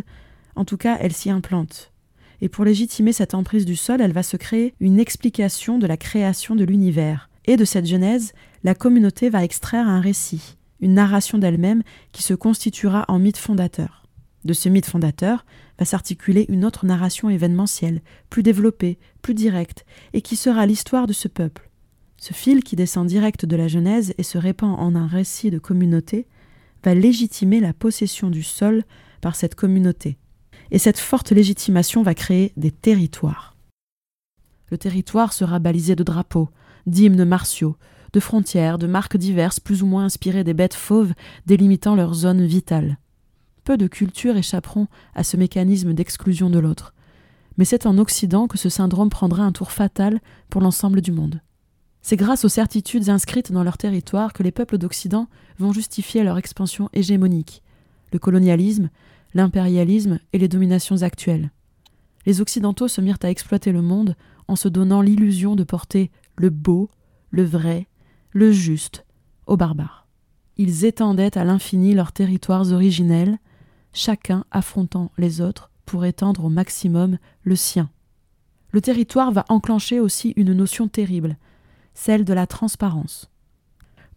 en 0.56 0.64
tout 0.64 0.78
cas 0.78 0.98
elle 1.02 1.12
s'y 1.12 1.30
implante. 1.30 1.92
Et 2.40 2.48
pour 2.48 2.64
légitimer 2.64 3.12
cette 3.12 3.34
emprise 3.34 3.66
du 3.66 3.76
sol, 3.76 4.00
elle 4.00 4.14
va 4.14 4.24
se 4.24 4.38
créer 4.38 4.76
une 4.80 5.02
explication 5.02 5.78
de 5.78 5.88
la 5.88 5.98
création 5.98 6.56
de 6.56 6.64
l'univers. 6.64 7.30
Et 7.48 7.58
de 7.58 7.66
cette 7.66 7.86
genèse, 7.86 8.32
la 8.64 8.76
communauté 8.76 9.30
va 9.30 9.44
extraire 9.44 9.90
un 9.90 10.00
récit, 10.00 10.56
une 10.80 10.94
narration 10.94 11.38
d'elle-même 11.38 11.84
qui 12.14 12.24
se 12.24 12.34
constituera 12.34 13.04
en 13.10 13.20
mythe 13.20 13.36
fondateur. 13.36 14.04
De 14.46 14.54
ce 14.54 14.70
mythe 14.70 14.86
fondateur 14.86 15.44
va 15.80 15.86
s'articuler 15.86 16.46
une 16.50 16.66
autre 16.66 16.86
narration 16.86 17.30
événementielle, 17.30 18.02
plus 18.30 18.44
développée, 18.44 18.98
plus 19.22 19.34
directe, 19.34 19.86
et 20.14 20.22
qui 20.22 20.36
sera 20.36 20.66
l'histoire 20.66 21.08
de 21.08 21.14
ce 21.14 21.28
peuple. 21.28 21.70
Ce 22.20 22.34
fil 22.34 22.64
qui 22.64 22.76
descend 22.76 23.08
direct 23.08 23.46
de 23.46 23.56
la 23.56 23.68
Genèse 23.68 24.14
et 24.18 24.24
se 24.24 24.38
répand 24.38 24.80
en 24.80 24.96
un 24.96 25.08
récit 25.08 25.52
de 25.52 25.60
communauté 25.60 26.26
va 26.84 26.96
légitimer 26.96 27.60
la 27.60 27.74
possession 27.74 28.30
du 28.30 28.44
sol 28.44 28.84
par 29.22 29.36
cette 29.36 29.56
communauté. 29.56 30.18
Et 30.72 30.80
cette 30.80 31.00
forte 31.00 31.32
légitimation 31.32 32.04
va 32.04 32.16
créer 32.16 32.54
des 32.58 32.72
territoires. 32.72 33.56
Le 34.70 34.78
territoire 34.78 35.32
sera 35.32 35.60
balisé 35.60 35.96
de 35.96 36.04
drapeaux, 36.04 36.50
d'hymnes 36.88 37.24
martiaux, 37.24 37.78
de 38.14 38.20
frontières, 38.20 38.78
de 38.78 38.88
marques 38.88 39.18
diverses 39.18 39.60
plus 39.60 39.84
ou 39.84 39.86
moins 39.86 40.06
inspirées 40.06 40.44
des 40.44 40.54
bêtes 40.54 40.74
fauves 40.74 41.14
délimitant 41.46 41.96
leur 41.96 42.14
zone 42.14 42.46
vitale. 42.46 42.98
Peu 43.68 43.76
de 43.76 43.88
cultures 43.88 44.38
échapperont 44.38 44.88
à 45.14 45.26
ce 45.26 45.36
mécanisme 45.36 45.92
d'exclusion 45.92 46.50
de 46.50 46.58
l'autre. 46.58 46.94
Mais 47.58 47.66
c'est 47.66 47.86
en 47.86 47.98
Occident 47.98 48.48
que 48.48 48.58
ce 48.58 48.70
syndrome 48.70 49.10
prendra 49.10 49.44
un 49.44 49.52
tour 49.52 49.74
fatal 49.74 50.22
pour 50.50 50.62
l'ensemble 50.62 51.02
du 51.02 51.12
monde. 51.12 51.42
C'est 52.02 52.16
grâce 52.16 52.46
aux 52.46 52.48
certitudes 52.48 53.10
inscrites 53.10 53.52
dans 53.52 53.66
leur 53.66 53.78
territoire 53.78 54.32
que 54.32 54.42
les 54.42 54.54
peuples 54.54 54.78
d'Occident 54.78 55.28
vont 55.60 55.74
justifier 55.74 56.24
leur 56.24 56.38
expansion 56.38 56.88
hégémonique, 56.94 57.62
le 58.14 58.20
colonialisme, 58.20 58.90
l'impérialisme 59.34 60.20
et 60.32 60.38
les 60.38 60.48
dominations 60.48 61.02
actuelles. 61.02 61.52
Les 62.26 62.40
Occidentaux 62.40 62.88
se 62.88 63.02
mirent 63.02 63.20
à 63.22 63.30
exploiter 63.30 63.74
le 63.74 63.82
monde 63.82 64.16
en 64.48 64.56
se 64.56 64.70
donnant 64.70 65.02
l'illusion 65.02 65.58
de 65.58 65.66
porter 65.66 66.10
le 66.38 66.52
beau, 66.52 66.90
le 67.32 67.44
vrai, 67.44 67.90
le 68.32 68.54
juste 68.54 69.04
aux 69.46 69.58
barbares. 69.58 70.08
Ils 70.56 70.86
étendaient 70.86 71.38
à 71.38 71.44
l'infini 71.44 71.94
leurs 71.94 72.14
territoires 72.14 72.72
originels, 72.72 73.40
chacun 73.98 74.46
affrontant 74.52 75.12
les 75.18 75.42
autres 75.42 75.72
pour 75.86 76.06
étendre 76.06 76.46
au 76.46 76.50
maximum 76.50 77.18
le 77.44 77.56
sien. 77.56 77.90
Le 78.72 78.82
territoire 78.82 79.32
va 79.32 79.46
enclencher 79.50 80.00
aussi 80.00 80.34
une 80.36 80.54
notion 80.54 80.88
terrible, 80.88 81.38
celle 81.94 82.26
de 82.26 82.34
la 82.34 82.46
transparence. 82.46 83.30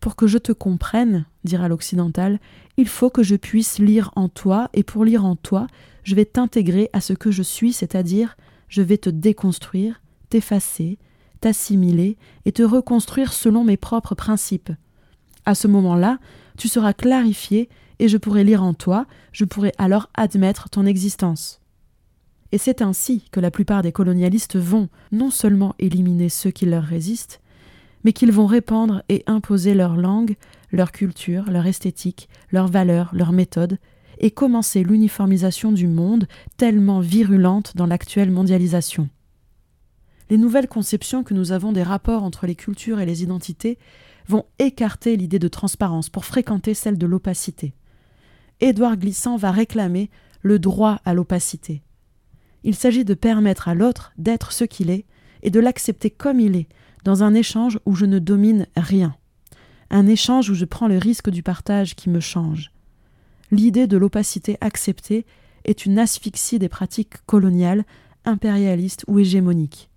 Pour 0.01 0.17
que 0.17 0.27
je 0.27 0.39
te 0.39 0.53
comprenne, 0.53 1.27
dira 1.45 1.69
l'occidental, 1.69 2.41
il 2.77 2.89
faut 2.89 3.11
que 3.11 3.23
je 3.23 3.37
puisse 3.37 3.79
lire 3.79 4.11
en 4.17 4.29
toi, 4.29 4.71
et 4.73 4.83
pour 4.83 5.05
lire 5.05 5.25
en 5.25 5.37
toi, 5.37 5.67
je 6.03 6.15
vais 6.15 6.25
t'intégrer 6.25 6.91
à 6.93 7.01
ce 7.01 7.13
que 7.13 7.31
je 7.31 7.43
suis, 7.43 7.73
c'est-à-dire 7.73 8.37
je 8.69 8.83
vais 8.83 8.99
te 8.99 9.11
déconstruire, 9.11 10.01
t'effacer, 10.29 10.99
t'assimiler 11.41 12.17
et 12.45 12.53
te 12.53 12.63
reconstruire 12.63 13.33
selon 13.33 13.65
mes 13.65 13.77
propres 13.77 14.15
principes. 14.15 14.73
À 15.47 15.55
ce 15.55 15.69
moment-là, 15.69 16.19
tu 16.59 16.69
seras 16.69 16.93
clarifié 16.93 17.69
et 18.01 18.09
je 18.09 18.17
pourrai 18.17 18.43
lire 18.43 18.65
en 18.65 18.75
toi, 18.75 19.07
je 19.31 19.45
pourrai 19.45 19.73
alors 19.79 20.09
admettre 20.15 20.71
ton 20.71 20.87
existence. 20.87 21.61
Et 22.51 22.59
c'est 22.59 22.83
ainsi 22.83 23.25
que 23.31 23.41
la 23.41 23.51
plupart 23.51 23.83
des 23.83 23.93
colonialistes 23.93 24.57
vont 24.57 24.89
non 25.13 25.31
seulement 25.31 25.75
éliminer 25.79 26.31
ceux 26.31 26.51
qui 26.51 26.67
leur 26.67 26.83
résistent, 26.83 27.41
mais 28.03 28.13
qu'ils 28.13 28.33
vont 28.33 28.47
répandre 28.47 29.03
et 29.11 29.23
imposer 29.27 29.75
leur 29.75 29.97
langue, 29.97 30.37
leur 30.73 30.93
culture, 30.93 31.45
leur 31.51 31.67
esthétique, 31.67 32.29
leurs 32.51 32.69
valeurs, 32.69 33.11
leurs 33.13 33.33
méthodes, 33.33 33.79
et 34.19 34.31
commencer 34.31 34.83
l'uniformisation 34.83 35.71
du 35.71 35.87
monde 35.87 36.27
tellement 36.57 37.01
virulente 37.01 37.77
dans 37.77 37.87
l'actuelle 37.87 38.31
mondialisation. 38.31 39.11
Les 40.31 40.39
nouvelles 40.39 40.69
conceptions 40.69 41.23
que 41.23 41.35
nous 41.35 41.53
avons 41.53 41.73
des 41.73 41.83
rapports 41.83 42.23
entre 42.23 42.47
les 42.47 42.55
cultures 42.55 43.01
et 43.01 43.07
les 43.07 43.23
identités 43.23 43.79
vont 44.27 44.47
écarter 44.59 45.17
l'idée 45.17 45.39
de 45.39 45.49
transparence 45.49 46.09
pour 46.09 46.25
fréquenter 46.25 46.73
celle 46.73 46.97
de 46.97 47.07
l'opacité. 47.07 47.75
Édouard 48.61 48.97
Glissant 48.97 49.37
va 49.37 49.51
réclamer 49.51 50.11
le 50.43 50.59
droit 50.59 51.01
à 51.05 51.15
l'opacité. 51.15 51.83
Il 52.63 52.75
s'agit 52.75 53.05
de 53.05 53.15
permettre 53.15 53.69
à 53.69 53.75
l'autre 53.75 54.13
d'être 54.19 54.53
ce 54.53 54.65
qu'il 54.65 54.91
est 54.91 55.07
et 55.43 55.51
de 55.51 55.61
l'accepter 55.61 56.11
comme 56.11 56.41
il 56.41 56.57
est, 56.57 56.69
dans 57.05 57.23
un 57.23 57.33
échange 57.35 57.79
où 57.87 57.95
je 57.95 58.05
ne 58.05 58.19
domine 58.19 58.67
rien, 58.77 59.15
un 59.91 60.07
échange 60.07 60.51
où 60.51 60.55
je 60.55 60.67
prends 60.67 60.89
le 60.89 60.99
risque 60.99 61.31
du 61.31 61.43
partage 61.43 61.95
qui 61.95 62.11
me 62.11 62.21
change. 62.21 62.73
L'idée 63.51 63.87
de 63.87 63.97
l'opacité 63.97 64.59
acceptée 64.61 65.25
est 65.65 65.87
une 65.87 65.99
asphyxie 65.99 66.59
des 66.59 66.69
pratiques 66.69 67.25
coloniales, 67.27 67.85
impérialistes 68.25 69.05
ou 69.09 69.19
hégémoniques. 69.19 69.91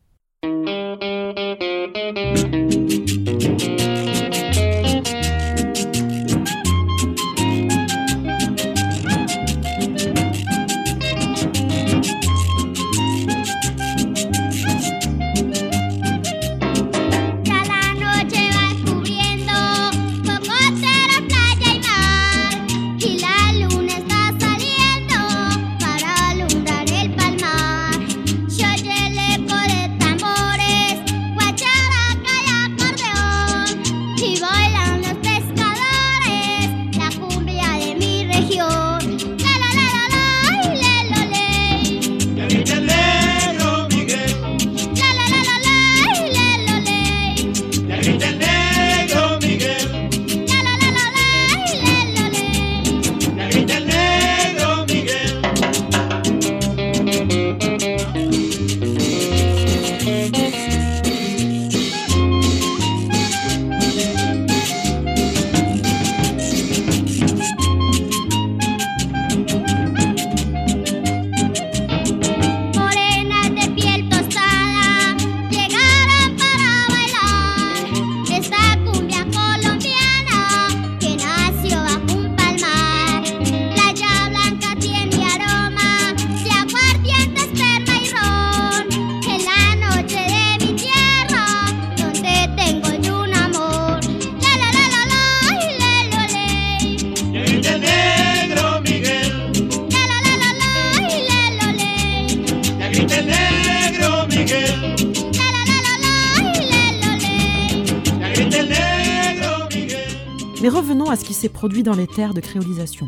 Revenons 110.84 111.10
à 111.10 111.16
ce 111.16 111.24
qui 111.24 111.34
s'est 111.34 111.48
produit 111.48 111.82
dans 111.82 111.96
les 111.96 112.08
terres 112.08 112.34
de 112.34 112.42
créolisation. 112.42 113.08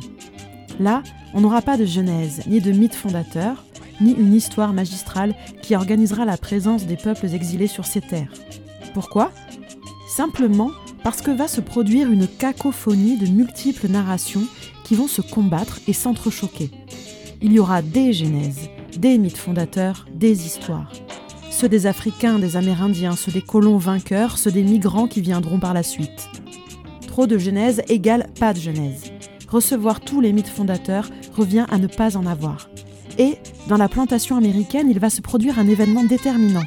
Là, 0.80 1.04
on 1.34 1.42
n'aura 1.42 1.62
pas 1.62 1.76
de 1.76 1.84
genèse, 1.84 2.42
ni 2.48 2.62
de 2.62 2.72
mythe 2.72 2.96
fondateur, 2.96 3.66
ni 4.00 4.14
une 4.14 4.34
histoire 4.34 4.72
magistrale 4.72 5.36
qui 5.62 5.76
organisera 5.76 6.24
la 6.24 6.38
présence 6.38 6.86
des 6.86 6.96
peuples 6.96 7.26
exilés 7.26 7.68
sur 7.68 7.86
ces 7.86 8.00
terres. 8.00 8.32
Pourquoi? 8.94 9.30
Simplement 10.08 10.72
parce 11.04 11.22
que 11.22 11.32
va 11.32 11.50
se 11.50 11.60
produire 11.60 12.10
une 12.10 12.30
cacophonie 12.30 13.18
de 13.18 13.28
multiples 13.28 13.90
narrations 13.90 14.48
qui 14.86 14.96
vont 14.96 15.10
se 15.10 15.22
combattre 15.22 15.82
et 15.86 15.94
s'entrechoquer. 15.94 16.72
Il 17.42 17.52
y 17.52 17.60
aura 17.60 17.82
des 17.82 18.14
genèses, 18.14 18.70
des 18.98 19.18
mythes 19.18 19.36
fondateurs, 19.36 20.08
des 20.14 20.46
histoires. 20.46 20.94
Ceux 21.52 21.68
des 21.68 21.88
Africains, 21.88 22.40
des 22.40 22.56
Amérindiens, 22.56 23.18
ceux 23.18 23.34
des 23.34 23.42
colons 23.42 23.78
vainqueurs, 23.78 24.38
ceux 24.38 24.52
des 24.52 24.64
migrants 24.64 25.08
qui 25.08 25.20
viendront 25.20 25.60
par 25.60 25.74
la 25.74 25.84
suite. 25.84 26.30
De 27.18 27.38
genèse 27.38 27.82
égale 27.88 28.28
pas 28.40 28.54
de 28.54 28.60
genèse. 28.60 29.12
Recevoir 29.48 30.02
tous 30.02 30.20
les 30.20 30.34
mythes 30.34 30.50
fondateurs 30.50 31.10
revient 31.34 31.66
à 31.72 31.78
ne 31.80 31.88
pas 31.88 32.18
en 32.18 32.26
avoir. 32.26 32.70
Et, 33.18 33.38
dans 33.68 33.78
la 33.78 33.88
plantation 33.88 34.36
américaine, 34.36 34.92
il 34.92 35.00
va 35.00 35.10
se 35.10 35.22
produire 35.22 35.58
un 35.58 35.68
événement 35.68 36.04
déterminant. 36.04 36.66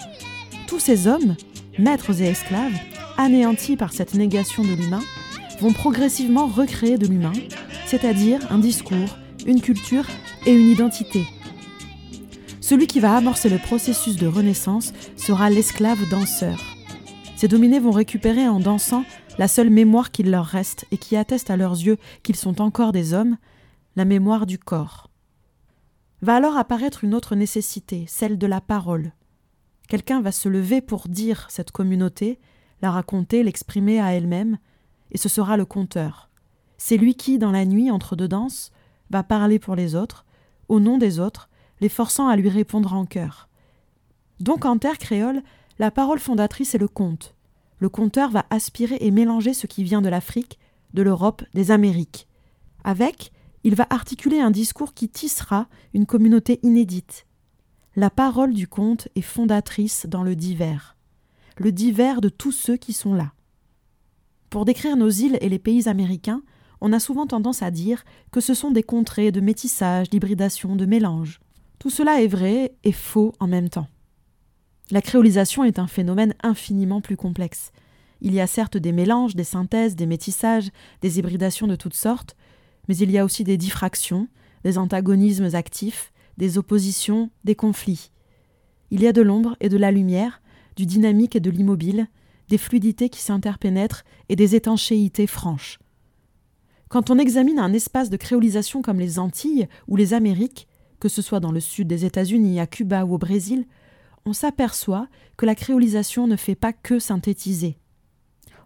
Tous 0.66 0.80
ces 0.80 1.06
hommes, 1.06 1.37
maîtres 1.78 2.22
et 2.22 2.28
esclaves, 2.28 2.72
anéantis 3.18 3.76
par 3.76 3.92
cette 3.92 4.14
négation 4.14 4.64
de 4.64 4.72
l'humain, 4.72 5.02
vont 5.61 5.74
progressivement 5.74 6.46
recréer 6.46 6.96
de 6.96 7.06
l'humain, 7.06 7.34
c'est-à-dire 7.87 8.40
un 8.50 8.58
discours, 8.58 9.18
une 9.46 9.61
culture 9.61 10.06
et 10.46 10.52
une 10.54 10.70
identité. 10.70 11.24
Celui 12.61 12.87
qui 12.87 13.00
va 13.00 13.14
amorcer 13.14 13.50
le 13.50 13.58
processus 13.58 14.16
de 14.16 14.26
renaissance 14.26 14.92
sera 15.14 15.50
l'esclave 15.50 16.08
danseur. 16.08 16.58
Ces 17.37 17.48
dominés 17.48 17.80
vont 17.80 17.92
récupérer 17.92 18.48
en 18.48 18.58
dansant 18.58 19.04
la 19.38 19.48
seule 19.48 19.70
mémoire 19.70 20.11
qu'il 20.11 20.31
leur 20.31 20.44
reste 20.44 20.87
et 20.90 20.98
qui 20.98 21.16
atteste 21.16 21.51
à 21.51 21.57
leurs 21.57 21.72
yeux 21.72 21.96
qu'ils 22.22 22.37
sont 22.37 22.61
encore 22.61 22.92
des 22.92 23.14
hommes, 23.14 23.38
la 23.96 24.05
mémoire 24.05 24.46
du 24.46 24.59
corps. 24.59 25.11
Va 26.20 26.37
alors 26.37 26.57
apparaître 26.57 27.05
une 27.05 27.14
autre 27.14 27.37
nécessité, 27.37 28.05
celle 28.09 28.37
de 28.37 28.46
la 28.46 28.61
parole. 28.61 29.12
Quelqu'un 29.87 30.20
va 30.20 30.33
se 30.33 30.48
lever 30.48 30.81
pour 30.81 31.09
dire 31.09 31.46
cette 31.51 31.70
communauté, 31.70 32.40
la 32.83 32.90
raconter, 32.90 33.44
l'exprimer 33.44 34.01
à 34.01 34.12
elle-même, 34.12 34.59
et 35.12 35.18
ce 35.18 35.29
sera 35.29 35.57
le 35.57 35.64
conteur. 35.64 36.29
C'est 36.77 36.96
lui 36.96 37.14
qui, 37.14 37.38
dans 37.38 37.53
la 37.53 37.64
nuit, 37.64 37.90
entre 37.90 38.16
deux 38.16 38.29
danses, 38.29 38.72
va 39.11 39.22
parler 39.22 39.59
pour 39.59 39.77
les 39.77 39.94
autres, 39.94 40.27
au 40.68 40.81
nom 40.81 40.98
des 40.98 41.20
autres, 41.20 41.48
les 41.81 41.88
forçant 41.88 42.29
à 42.29 42.37
lui 42.37 42.48
répondre 42.48 42.92
en 42.92 43.07
chœur. 43.07 43.48
Donc 44.40 44.64
en 44.64 44.79
terre 44.79 44.98
créole, 44.98 45.42
la 45.79 45.90
parole 45.90 46.18
fondatrice 46.18 46.74
est 46.74 46.79
le 46.79 46.88
conte, 46.88 47.35
le 47.78 47.88
conteur 47.88 48.30
va 48.30 48.46
aspirer 48.50 48.98
et 49.00 49.10
mélanger 49.10 49.54
ce 49.54 49.66
qui 49.66 49.84
vient 49.84 50.02
de 50.02 50.08
l'Afrique, 50.08 50.58
de 50.94 51.02
l'Europe, 51.02 51.42
des 51.54 51.70
Amériques. 51.70 52.26
Avec, 52.84 53.32
il 53.64 53.74
va 53.74 53.86
articuler 53.90 54.40
un 54.40 54.50
discours 54.50 54.94
qui 54.94 55.08
tissera 55.08 55.68
une 55.94 56.06
communauté 56.06 56.60
inédite. 56.62 57.26
La 57.96 58.10
parole 58.10 58.54
du 58.54 58.68
conte 58.68 59.08
est 59.16 59.22
fondatrice 59.22 60.06
dans 60.08 60.22
le 60.22 60.36
divers, 60.36 60.96
le 61.56 61.72
divers 61.72 62.20
de 62.20 62.28
tous 62.28 62.52
ceux 62.52 62.76
qui 62.76 62.92
sont 62.92 63.14
là. 63.14 63.32
Pour 64.50 64.64
décrire 64.64 64.96
nos 64.96 65.10
îles 65.10 65.38
et 65.40 65.48
les 65.48 65.58
pays 65.58 65.88
américains, 65.88 66.42
on 66.80 66.92
a 66.92 67.00
souvent 67.00 67.26
tendance 67.26 67.62
à 67.62 67.70
dire 67.70 68.04
que 68.30 68.40
ce 68.40 68.54
sont 68.54 68.70
des 68.70 68.82
contrées 68.84 69.32
de 69.32 69.40
métissage, 69.40 70.10
d'hybridation, 70.10 70.76
de 70.76 70.86
mélange. 70.86 71.40
Tout 71.78 71.90
cela 71.90 72.22
est 72.22 72.28
vrai 72.28 72.74
et 72.84 72.92
faux 72.92 73.34
en 73.40 73.48
même 73.48 73.68
temps. 73.68 73.88
La 74.90 75.03
créolisation 75.03 75.64
est 75.64 75.79
un 75.79 75.87
phénomène 75.87 76.35
infiniment 76.42 77.01
plus 77.01 77.16
complexe. 77.16 77.72
Il 78.20 78.35
y 78.35 78.40
a 78.40 78.46
certes 78.46 78.79
des 78.79 78.92
mélanges, 78.92 79.37
des 79.37 79.44
synthèses, 79.44 79.96
des 79.96 80.07
métissages, 80.07 80.70
des 81.03 81.18
hybridations 81.18 81.66
de 81.66 81.77
toutes 81.77 81.94
sortes, 81.94 82.37
mais 82.88 82.96
il 82.96 83.11
y 83.11 83.18
a 83.18 83.24
aussi 83.24 83.44
des 83.44 83.59
diffractions, 83.59 84.29
des 84.64 84.79
antagonismes 84.79 85.55
actifs, 85.55 86.12
des 86.38 86.57
oppositions, 86.57 87.31
des 87.44 87.55
conflits. 87.55 88.11
Il 88.90 89.03
y 89.03 89.07
a 89.07 89.12
de 89.12 89.20
l'ombre 89.20 89.57
et 89.61 89.68
de 89.68 89.77
la 89.77 89.90
lumière, 89.90 90.40
du 90.77 90.87
dynamique 90.87 91.37
et 91.37 91.40
de 91.40 91.51
l'immobile, 91.51 92.09
des 92.48 92.59
fluidités 92.59 93.11
qui 93.11 93.20
s'interpénètrent 93.20 94.05
et 94.31 94.37
des 94.37 94.55
étanchéités 94.55 95.27
franches. 95.27 95.79
Quand 96.88 97.11
on 97.11 97.18
examine 97.18 97.59
un 97.59 97.74
espace 97.74 98.09
de 98.09 98.16
créolisation 98.16 98.81
comme 98.81 98.98
les 98.98 99.18
Antilles 99.18 99.68
ou 99.87 99.96
les 99.96 100.14
Amériques, 100.14 100.66
que 100.98 101.11
ce 101.11 101.20
soit 101.20 101.40
dans 101.40 101.53
le 101.53 101.61
sud 101.61 101.87
des 101.87 102.07
États-Unis, 102.07 102.59
à 102.59 102.66
Cuba 102.66 103.05
ou 103.05 103.14
au 103.14 103.18
Brésil, 103.18 103.66
on 104.28 104.34
s'aperçoit 104.34 105.08
que 105.38 105.46
la 105.46 105.54
créolisation 105.54 106.26
ne 106.26 106.36
fait 106.36 106.54
pas 106.54 106.74
que 106.74 106.98
synthétiser. 106.98 107.78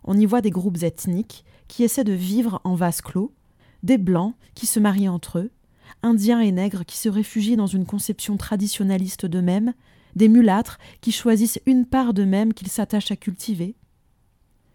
On 0.03 0.19
y 0.19 0.27
voit 0.27 0.41
des 0.41 0.51
groupes 0.51 0.83
ethniques 0.83 1.45
qui 1.69 1.85
essaient 1.85 2.03
de 2.03 2.13
vivre 2.13 2.61
en 2.65 2.75
vase 2.75 3.01
clos, 3.01 3.33
des 3.85 3.97
blancs 3.97 4.35
qui 4.57 4.67
se 4.67 4.81
marient 4.81 5.09
entre 5.09 5.39
eux, 5.39 5.53
indiens 6.03 6.41
et 6.41 6.51
nègres 6.51 6.85
qui 6.85 6.99
se 6.99 7.09
réfugient 7.09 7.57
dans 7.57 7.69
une 7.69 7.87
conception 7.87 8.37
traditionnaliste 8.37 9.25
d'eux-mêmes, 9.25 9.73
des 10.17 10.27
mulâtres 10.27 10.79
qui 11.01 11.13
choisissent 11.13 11.61
une 11.65 11.87
part 11.87 12.13
d'eux-mêmes 12.13 12.55
qu'ils 12.55 12.69
s'attachent 12.69 13.13
à 13.13 13.17
cultiver. 13.17 13.77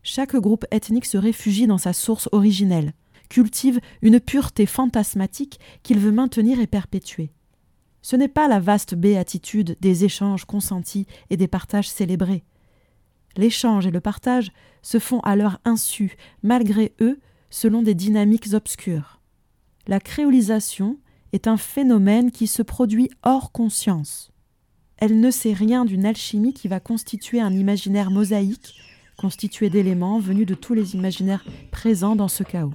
Chaque 0.04 0.38
groupe 0.38 0.65
ethnique 0.71 1.06
se 1.06 1.17
réfugie 1.17 1.67
dans 1.67 1.78
sa 1.78 1.91
source 1.91 2.30
originelle, 2.32 2.93
cultive 3.28 3.82
une 4.02 4.21
pureté 4.21 4.65
fantasmatique 4.65 5.60
qu'il 5.84 6.00
veut 6.00 6.13
maintenir 6.13 6.62
et 6.62 6.67
perpétuer. 6.67 7.34
Ce 8.10 8.15
n'est 8.15 8.30
pas 8.30 8.48
la 8.48 8.62
vaste 8.62 8.96
béatitude 8.96 9.76
des 9.82 10.06
échanges 10.06 10.46
consentis 10.46 11.08
et 11.30 11.36
des 11.36 11.50
partages 11.50 11.89
célébrés. 11.89 12.46
L'échange 13.36 13.86
et 13.86 13.91
le 13.91 14.00
partage 14.00 14.54
se 14.82 14.98
font 14.98 15.20
à 15.26 15.36
leur 15.36 15.60
insu, 15.65 16.15
malgré 16.41 16.93
eux, 17.02 17.20
selon 17.50 17.82
des 17.82 17.96
dynamiques 17.96 18.54
obscures. 18.54 19.20
La 19.88 20.00
créolisation 20.00 20.98
est 21.34 21.48
un 21.48 21.58
phénomène 21.58 22.32
qui 22.32 22.48
se 22.48 22.62
produit 22.62 23.10
hors 23.24 23.52
conscience. 23.52 24.32
Elle 24.96 25.20
ne 25.20 25.30
sait 25.30 25.52
rien 25.52 25.84
d'une 25.84 26.06
alchimie 26.06 26.54
qui 26.54 26.70
va 26.70 26.80
constituer 26.80 27.41
un 27.41 27.52
imaginaire 27.52 28.10
mosaïque, 28.10 28.74
constitué 29.17 29.70
d'éléments 29.70 30.20
venus 30.20 30.46
de 30.46 30.56
tous 30.56 30.74
les 30.74 30.96
imaginaires 30.96 31.43
présents 31.72 32.15
dans 32.15 32.30
ce 32.30 32.43
chaos. 32.43 32.74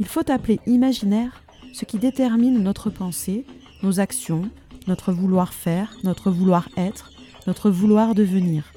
Il 0.00 0.06
faut 0.06 0.30
appeler 0.30 0.58
imaginaire 0.66 1.44
ce 1.74 1.84
qui 1.84 1.98
détermine 1.98 2.62
notre 2.62 2.88
pensée, 2.88 3.44
nos 3.82 4.00
actions, 4.00 4.48
notre 4.86 5.12
vouloir 5.12 5.52
faire, 5.52 5.94
notre 6.04 6.30
vouloir 6.30 6.68
être, 6.76 7.10
notre 7.46 7.70
vouloir 7.70 8.14
devenir. 8.14 8.72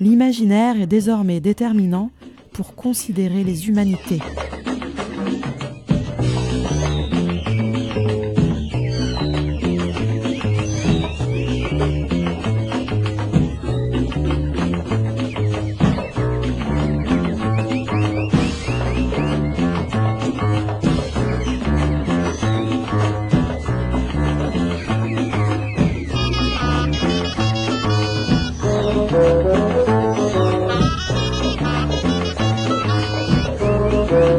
L'imaginaire 0.00 0.80
est 0.80 0.86
désormais 0.86 1.40
déterminant 1.40 2.10
pour 2.52 2.74
considérer 2.74 3.44
les 3.44 3.68
humanités. 3.68 4.20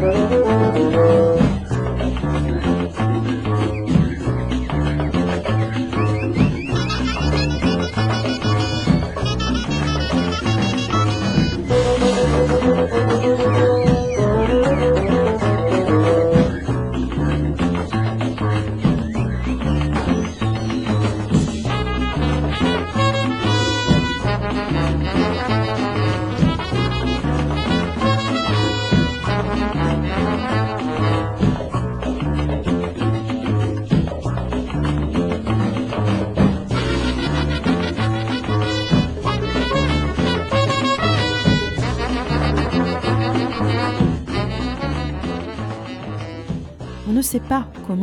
On 0.04 0.31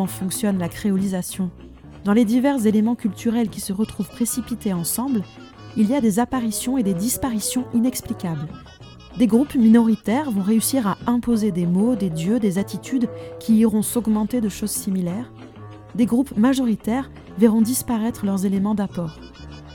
fonctionne 0.06 0.58
la 0.58 0.68
créolisation. 0.68 1.50
Dans 2.04 2.12
les 2.12 2.24
divers 2.24 2.66
éléments 2.66 2.94
culturels 2.94 3.48
qui 3.48 3.60
se 3.60 3.72
retrouvent 3.72 4.08
précipités 4.08 4.72
ensemble, 4.72 5.22
il 5.76 5.90
y 5.90 5.94
a 5.94 6.00
des 6.00 6.18
apparitions 6.18 6.78
et 6.78 6.82
des 6.82 6.94
disparitions 6.94 7.64
inexplicables. 7.74 8.48
Des 9.18 9.26
groupes 9.26 9.56
minoritaires 9.56 10.30
vont 10.30 10.42
réussir 10.42 10.86
à 10.86 10.96
imposer 11.06 11.50
des 11.50 11.66
mots, 11.66 11.96
des 11.96 12.10
dieux, 12.10 12.38
des 12.38 12.58
attitudes 12.58 13.08
qui 13.40 13.56
iront 13.56 13.82
s'augmenter 13.82 14.40
de 14.40 14.48
choses 14.48 14.70
similaires. 14.70 15.32
Des 15.94 16.06
groupes 16.06 16.36
majoritaires 16.36 17.10
verront 17.36 17.62
disparaître 17.62 18.24
leurs 18.24 18.46
éléments 18.46 18.74
d'apport. 18.74 19.18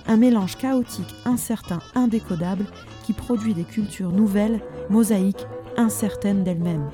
Un 0.08 0.18
mélange 0.18 0.58
chaotique, 0.58 1.14
incertain, 1.26 1.80
indécodable 1.96 2.66
qui 3.04 3.14
produit 3.14 3.54
des 3.54 3.64
cultures 3.64 4.12
nouvelles, 4.12 4.62
mosaïques, 4.90 5.46
incertaines 5.78 6.44
d'elles-mêmes. 6.44 6.90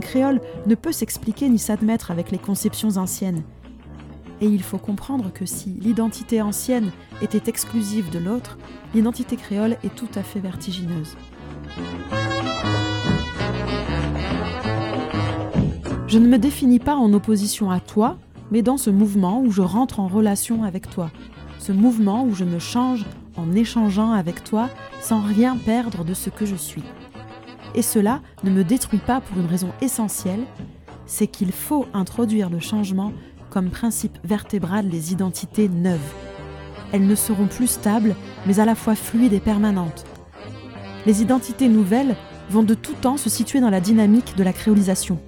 Créole 0.00 0.40
ne 0.66 0.74
peut 0.74 0.92
s'expliquer 0.92 1.48
ni 1.48 1.58
s'admettre 1.58 2.10
avec 2.10 2.30
les 2.30 2.38
conceptions 2.38 2.96
anciennes. 2.96 3.42
Et 4.40 4.46
il 4.46 4.62
faut 4.62 4.78
comprendre 4.78 5.32
que 5.32 5.46
si 5.46 5.70
l'identité 5.80 6.40
ancienne 6.40 6.90
était 7.22 7.48
exclusive 7.50 8.10
de 8.10 8.18
l'autre, 8.18 8.56
l'identité 8.94 9.36
créole 9.36 9.76
est 9.82 9.94
tout 9.94 10.08
à 10.14 10.22
fait 10.22 10.40
vertigineuse. 10.40 11.16
Je 16.06 16.18
ne 16.18 16.26
me 16.26 16.38
définis 16.38 16.78
pas 16.78 16.94
en 16.94 17.12
opposition 17.12 17.70
à 17.70 17.80
toi, 17.80 18.16
mais 18.50 18.62
dans 18.62 18.78
ce 18.78 18.90
mouvement 18.90 19.42
où 19.42 19.50
je 19.50 19.60
rentre 19.60 20.00
en 20.00 20.08
relation 20.08 20.62
avec 20.62 20.88
toi, 20.88 21.10
ce 21.58 21.72
mouvement 21.72 22.24
où 22.24 22.34
je 22.34 22.44
me 22.44 22.58
change 22.58 23.04
en 23.36 23.52
échangeant 23.54 24.12
avec 24.12 24.42
toi 24.42 24.70
sans 25.00 25.20
rien 25.20 25.56
perdre 25.56 26.04
de 26.04 26.14
ce 26.14 26.30
que 26.30 26.46
je 26.46 26.56
suis. 26.56 26.82
Et 27.78 27.82
cela 27.82 28.22
ne 28.42 28.50
me 28.50 28.64
détruit 28.64 28.98
pas 28.98 29.20
pour 29.20 29.38
une 29.38 29.46
raison 29.46 29.70
essentielle, 29.80 30.42
c'est 31.06 31.28
qu'il 31.28 31.52
faut 31.52 31.86
introduire 31.94 32.50
le 32.50 32.58
changement 32.58 33.12
comme 33.50 33.70
principe 33.70 34.18
vertébral 34.24 34.88
des 34.88 35.12
identités 35.12 35.68
neuves. 35.68 36.00
Elles 36.90 37.06
ne 37.06 37.14
seront 37.14 37.46
plus 37.46 37.68
stables, 37.68 38.16
mais 38.46 38.58
à 38.58 38.64
la 38.64 38.74
fois 38.74 38.96
fluides 38.96 39.32
et 39.32 39.38
permanentes. 39.38 40.04
Les 41.06 41.22
identités 41.22 41.68
nouvelles 41.68 42.16
vont 42.50 42.64
de 42.64 42.74
tout 42.74 42.94
temps 42.94 43.16
se 43.16 43.30
situer 43.30 43.60
dans 43.60 43.70
la 43.70 43.80
dynamique 43.80 44.34
de 44.36 44.42
la 44.42 44.52
créolisation. 44.52 45.20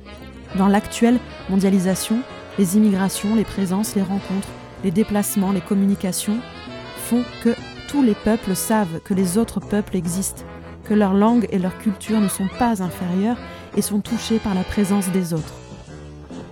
Dans 0.58 0.66
l'actuelle 0.66 1.20
mondialisation, 1.50 2.18
les 2.58 2.76
immigrations, 2.76 3.36
les 3.36 3.44
présences, 3.44 3.94
les 3.94 4.02
rencontres, 4.02 4.48
les 4.82 4.90
déplacements, 4.90 5.52
les 5.52 5.60
communications 5.60 6.40
font 6.96 7.22
que 7.44 7.54
tous 7.86 8.02
les 8.02 8.16
peuples 8.16 8.56
savent 8.56 8.98
que 9.04 9.14
les 9.14 9.38
autres 9.38 9.60
peuples 9.60 9.94
existent, 9.94 10.42
que 10.90 10.94
leur 10.94 11.14
langue 11.14 11.46
et 11.52 11.60
leur 11.60 11.78
culture 11.78 12.20
ne 12.20 12.26
sont 12.26 12.48
pas 12.58 12.82
inférieures 12.82 13.38
et 13.76 13.80
sont 13.80 14.00
touchées 14.00 14.40
par 14.40 14.56
la 14.56 14.64
présence 14.64 15.08
des 15.12 15.32
autres. 15.32 15.54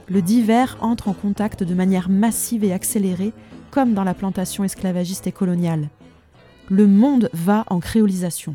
Le 0.08 0.22
divers 0.22 0.78
entre 0.80 1.08
en 1.08 1.12
contact 1.12 1.64
de 1.64 1.74
manière 1.74 2.08
massive 2.08 2.62
et 2.62 2.72
accélérée, 2.72 3.32
comme 3.72 3.94
dans 3.94 4.04
la 4.04 4.14
plantation 4.14 4.62
esclavagiste 4.62 5.26
et 5.26 5.32
coloniale. 5.32 5.88
Le 6.68 6.86
monde 6.86 7.30
va 7.32 7.64
en 7.66 7.80
créolisation. 7.80 8.54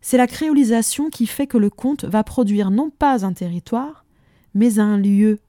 C'est 0.00 0.16
la 0.16 0.26
créolisation 0.26 1.10
qui 1.10 1.26
fait 1.26 1.46
que 1.46 1.58
le 1.58 1.68
conte 1.68 2.06
va 2.06 2.24
produire 2.24 2.70
non 2.70 2.88
pas 2.88 3.26
un 3.26 3.34
territoire, 3.34 4.06
mais 4.54 4.78
un 4.78 4.96
lieu. 4.96 5.40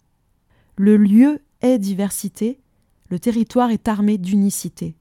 Le 0.76 0.98
lieu 0.98 1.40
est 1.62 1.80
diversité, 1.80 2.60
le 3.08 3.18
territoire 3.18 3.72
est 3.72 3.88
armé 3.88 4.18
d'unicité. 4.18 4.94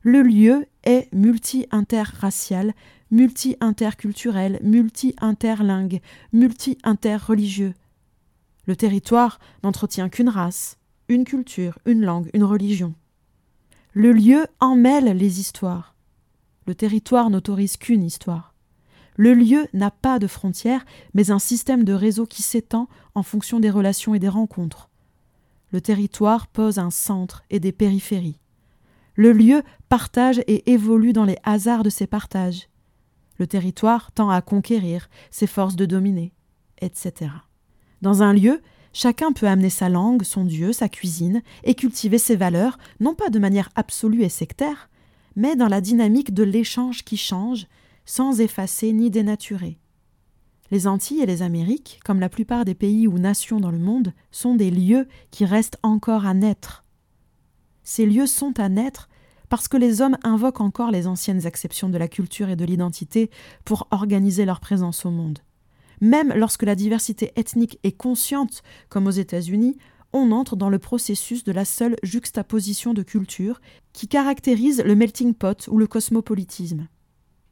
Le 0.00 0.22
lieu 0.22 0.64
est 0.84 1.12
multi-interracial, 1.12 2.72
multi-interculturel, 3.10 4.60
multi-interlingue, 4.62 6.00
multi-interreligieux. 6.32 7.74
Le 8.66 8.76
territoire 8.76 9.38
n'entretient 9.62 10.08
qu'une 10.08 10.28
race, 10.28 10.78
une 11.08 11.24
culture, 11.24 11.78
une 11.86 12.04
langue, 12.04 12.30
une 12.34 12.44
religion. 12.44 12.94
Le 13.94 14.12
lieu 14.12 14.46
emmêle 14.60 15.16
les 15.16 15.40
histoires. 15.40 15.94
Le 16.66 16.74
territoire 16.74 17.30
n'autorise 17.30 17.76
qu'une 17.78 18.04
histoire. 18.04 18.54
Le 19.16 19.34
lieu 19.34 19.66
n'a 19.72 19.90
pas 19.90 20.18
de 20.18 20.26
frontières, 20.26 20.84
mais 21.14 21.30
un 21.30 21.38
système 21.38 21.82
de 21.82 21.92
réseau 21.92 22.26
qui 22.26 22.42
s'étend 22.42 22.88
en 23.14 23.22
fonction 23.22 23.58
des 23.58 23.70
relations 23.70 24.14
et 24.14 24.18
des 24.20 24.28
rencontres. 24.28 24.90
Le 25.72 25.80
territoire 25.80 26.46
pose 26.46 26.78
un 26.78 26.90
centre 26.90 27.42
et 27.50 27.58
des 27.58 27.72
périphéries. 27.72 28.38
Le 29.16 29.32
lieu 29.32 29.62
partage 29.88 30.40
et 30.46 30.70
évolue 30.70 31.12
dans 31.12 31.24
les 31.24 31.38
hasards 31.42 31.82
de 31.82 31.90
ses 31.90 32.06
partages. 32.06 32.68
Le 33.38 33.46
territoire 33.46 34.12
tend 34.12 34.30
à 34.30 34.42
conquérir, 34.42 35.08
s'efforce 35.30 35.76
de 35.76 35.86
dominer, 35.86 36.32
etc. 36.80 37.30
Dans 38.02 38.22
un 38.22 38.32
lieu, 38.32 38.60
chacun 38.92 39.32
peut 39.32 39.46
amener 39.46 39.70
sa 39.70 39.88
langue, 39.88 40.24
son 40.24 40.44
Dieu, 40.44 40.72
sa 40.72 40.88
cuisine, 40.88 41.42
et 41.64 41.74
cultiver 41.74 42.18
ses 42.18 42.36
valeurs, 42.36 42.78
non 43.00 43.14
pas 43.14 43.30
de 43.30 43.38
manière 43.38 43.70
absolue 43.76 44.22
et 44.22 44.28
sectaire, 44.28 44.90
mais 45.36 45.56
dans 45.56 45.68
la 45.68 45.80
dynamique 45.80 46.34
de 46.34 46.42
l'échange 46.42 47.04
qui 47.04 47.16
change, 47.16 47.66
sans 48.04 48.40
effacer 48.40 48.92
ni 48.92 49.10
dénaturer. 49.10 49.78
Les 50.70 50.86
Antilles 50.86 51.22
et 51.22 51.26
les 51.26 51.42
Amériques, 51.42 52.00
comme 52.04 52.20
la 52.20 52.28
plupart 52.28 52.64
des 52.64 52.74
pays 52.74 53.06
ou 53.06 53.18
nations 53.18 53.60
dans 53.60 53.70
le 53.70 53.78
monde, 53.78 54.12
sont 54.30 54.54
des 54.54 54.70
lieux 54.70 55.06
qui 55.30 55.44
restent 55.44 55.78
encore 55.82 56.26
à 56.26 56.34
naître. 56.34 56.84
Ces 57.84 58.04
lieux 58.04 58.26
sont 58.26 58.58
à 58.60 58.68
naître 58.68 59.08
parce 59.48 59.68
que 59.68 59.76
les 59.76 60.00
hommes 60.00 60.16
invoquent 60.22 60.60
encore 60.60 60.90
les 60.90 61.06
anciennes 61.06 61.46
acceptions 61.46 61.88
de 61.88 61.98
la 61.98 62.08
culture 62.08 62.48
et 62.48 62.56
de 62.56 62.64
l'identité 62.64 63.30
pour 63.64 63.88
organiser 63.90 64.44
leur 64.44 64.60
présence 64.60 65.04
au 65.06 65.10
monde. 65.10 65.38
Même 66.00 66.32
lorsque 66.34 66.62
la 66.62 66.74
diversité 66.74 67.32
ethnique 67.36 67.78
est 67.82 67.96
consciente, 67.96 68.62
comme 68.88 69.06
aux 69.06 69.12
États-Unis, 69.12 69.76
on 70.12 70.32
entre 70.32 70.56
dans 70.56 70.70
le 70.70 70.78
processus 70.78 71.44
de 71.44 71.52
la 71.52 71.64
seule 71.64 71.96
juxtaposition 72.02 72.94
de 72.94 73.02
cultures 73.02 73.60
qui 73.92 74.08
caractérise 74.08 74.82
le 74.82 74.94
melting 74.94 75.34
pot 75.34 75.68
ou 75.68 75.78
le 75.78 75.86
cosmopolitisme. 75.86 76.88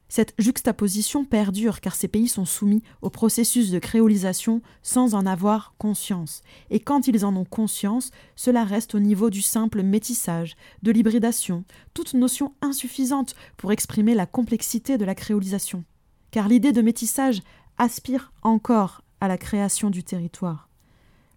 Cette 0.09 0.33
juxtaposition 0.37 1.25
perdure 1.25 1.81
car 1.81 1.95
ces 1.95 2.07
pays 2.07 2.29
sont 2.29 2.45
soumis 2.45 2.81
au 3.01 3.09
processus 3.09 3.71
de 3.71 3.79
créolisation 3.79 4.61
sans 4.81 5.15
en 5.15 5.25
avoir 5.25 5.73
conscience. 5.77 6.43
Et 6.69 6.79
quand 6.79 7.07
ils 7.07 7.25
en 7.25 7.35
ont 7.35 7.45
conscience, 7.45 8.11
cela 8.35 8.63
reste 8.63 8.95
au 8.95 8.99
niveau 8.99 9.29
du 9.29 9.41
simple 9.41 9.83
métissage, 9.83 10.55
de 10.81 10.91
l'hybridation, 10.91 11.65
toute 11.93 12.13
notion 12.13 12.53
insuffisante 12.61 13.35
pour 13.57 13.71
exprimer 13.71 14.15
la 14.15 14.25
complexité 14.25 14.97
de 14.97 15.05
la 15.05 15.15
créolisation. 15.15 15.83
Car 16.31 16.47
l'idée 16.47 16.71
de 16.71 16.81
métissage 16.81 17.41
aspire 17.77 18.31
encore 18.43 19.03
à 19.19 19.27
la 19.27 19.37
création 19.37 19.89
du 19.89 20.03
territoire. 20.03 20.69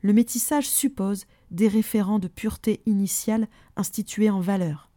Le 0.03 0.13
métissage 0.13 0.69
suppose 0.69 1.27
des 1.51 1.69
référents 1.69 2.21
de 2.21 2.29
pureté 2.29 2.83
initiale 2.87 3.49
institués 3.77 4.31
en 4.31 4.41
valeur. 4.41 4.91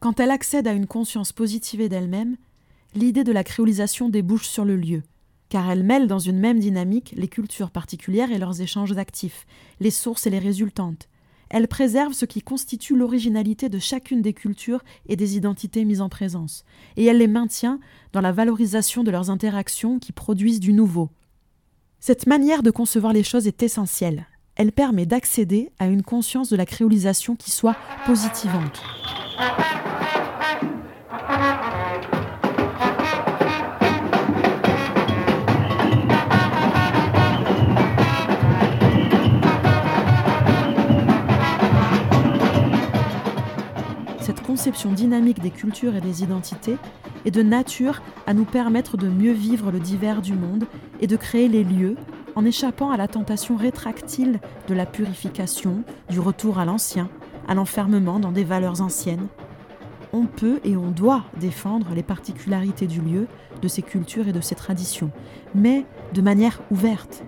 Quand 0.00 0.18
elle 0.18 0.30
accède 0.30 0.66
à 0.66 0.72
une 0.72 0.86
conscience 0.86 1.32
positive 1.32 1.86
d'elle-même, 1.88 2.36
l'idée 2.94 3.24
de 3.24 3.32
la 3.32 3.44
créolisation 3.44 4.08
débouche 4.08 4.46
sur 4.46 4.64
le 4.64 4.76
lieu, 4.76 5.02
car 5.48 5.70
elle 5.70 5.82
mêle 5.82 6.06
dans 6.06 6.18
une 6.18 6.38
même 6.38 6.58
dynamique 6.58 7.14
les 7.16 7.28
cultures 7.28 7.70
particulières 7.70 8.32
et 8.32 8.38
leurs 8.38 8.60
échanges 8.60 8.96
actifs, 8.96 9.46
les 9.80 9.90
sources 9.90 10.26
et 10.26 10.30
les 10.30 10.38
résultantes. 10.38 11.08
Elle 11.50 11.68
préserve 11.68 12.14
ce 12.14 12.24
qui 12.24 12.40
constitue 12.40 12.96
l'originalité 12.96 13.68
de 13.68 13.78
chacune 13.78 14.22
des 14.22 14.32
cultures 14.32 14.82
et 15.06 15.16
des 15.16 15.36
identités 15.36 15.84
mises 15.84 16.00
en 16.00 16.08
présence, 16.08 16.64
et 16.96 17.04
elle 17.04 17.18
les 17.18 17.26
maintient 17.26 17.78
dans 18.14 18.22
la 18.22 18.32
valorisation 18.32 19.04
de 19.04 19.10
leurs 19.10 19.28
interactions 19.28 19.98
qui 19.98 20.12
produisent 20.12 20.60
du 20.60 20.72
nouveau. 20.72 21.10
Cette 22.00 22.26
manière 22.26 22.62
de 22.62 22.70
concevoir 22.70 23.12
les 23.12 23.22
choses 23.22 23.46
est 23.46 23.62
essentielle. 23.62 24.26
Elle 24.56 24.72
permet 24.72 25.06
d'accéder 25.06 25.70
à 25.78 25.86
une 25.86 26.02
conscience 26.02 26.48
de 26.48 26.56
la 26.56 26.66
créolisation 26.66 27.36
qui 27.36 27.50
soit 27.50 27.76
positivante. 28.06 28.82
Conception 44.52 44.92
dynamique 44.92 45.40
des 45.40 45.50
cultures 45.50 45.96
et 45.96 46.02
des 46.02 46.22
identités 46.22 46.76
est 47.24 47.30
de 47.30 47.42
nature 47.42 48.02
à 48.26 48.34
nous 48.34 48.44
permettre 48.44 48.98
de 48.98 49.08
mieux 49.08 49.32
vivre 49.32 49.70
le 49.70 49.80
divers 49.80 50.20
du 50.20 50.34
monde 50.34 50.66
et 51.00 51.06
de 51.06 51.16
créer 51.16 51.48
les 51.48 51.64
lieux 51.64 51.96
en 52.34 52.44
échappant 52.44 52.90
à 52.90 52.98
la 52.98 53.08
tentation 53.08 53.56
rétractile 53.56 54.40
de 54.68 54.74
la 54.74 54.84
purification, 54.84 55.84
du 56.10 56.20
retour 56.20 56.58
à 56.58 56.66
l'ancien, 56.66 57.08
à 57.48 57.54
l'enfermement 57.54 58.20
dans 58.20 58.30
des 58.30 58.44
valeurs 58.44 58.82
anciennes. 58.82 59.26
On 60.12 60.26
peut 60.26 60.60
et 60.64 60.76
on 60.76 60.90
doit 60.90 61.24
défendre 61.40 61.94
les 61.94 62.02
particularités 62.02 62.86
du 62.86 63.00
lieu, 63.00 63.28
de 63.62 63.68
ses 63.68 63.80
cultures 63.80 64.28
et 64.28 64.34
de 64.34 64.42
ses 64.42 64.54
traditions, 64.54 65.12
mais 65.54 65.86
de 66.12 66.20
manière 66.20 66.60
ouverte. 66.70 67.24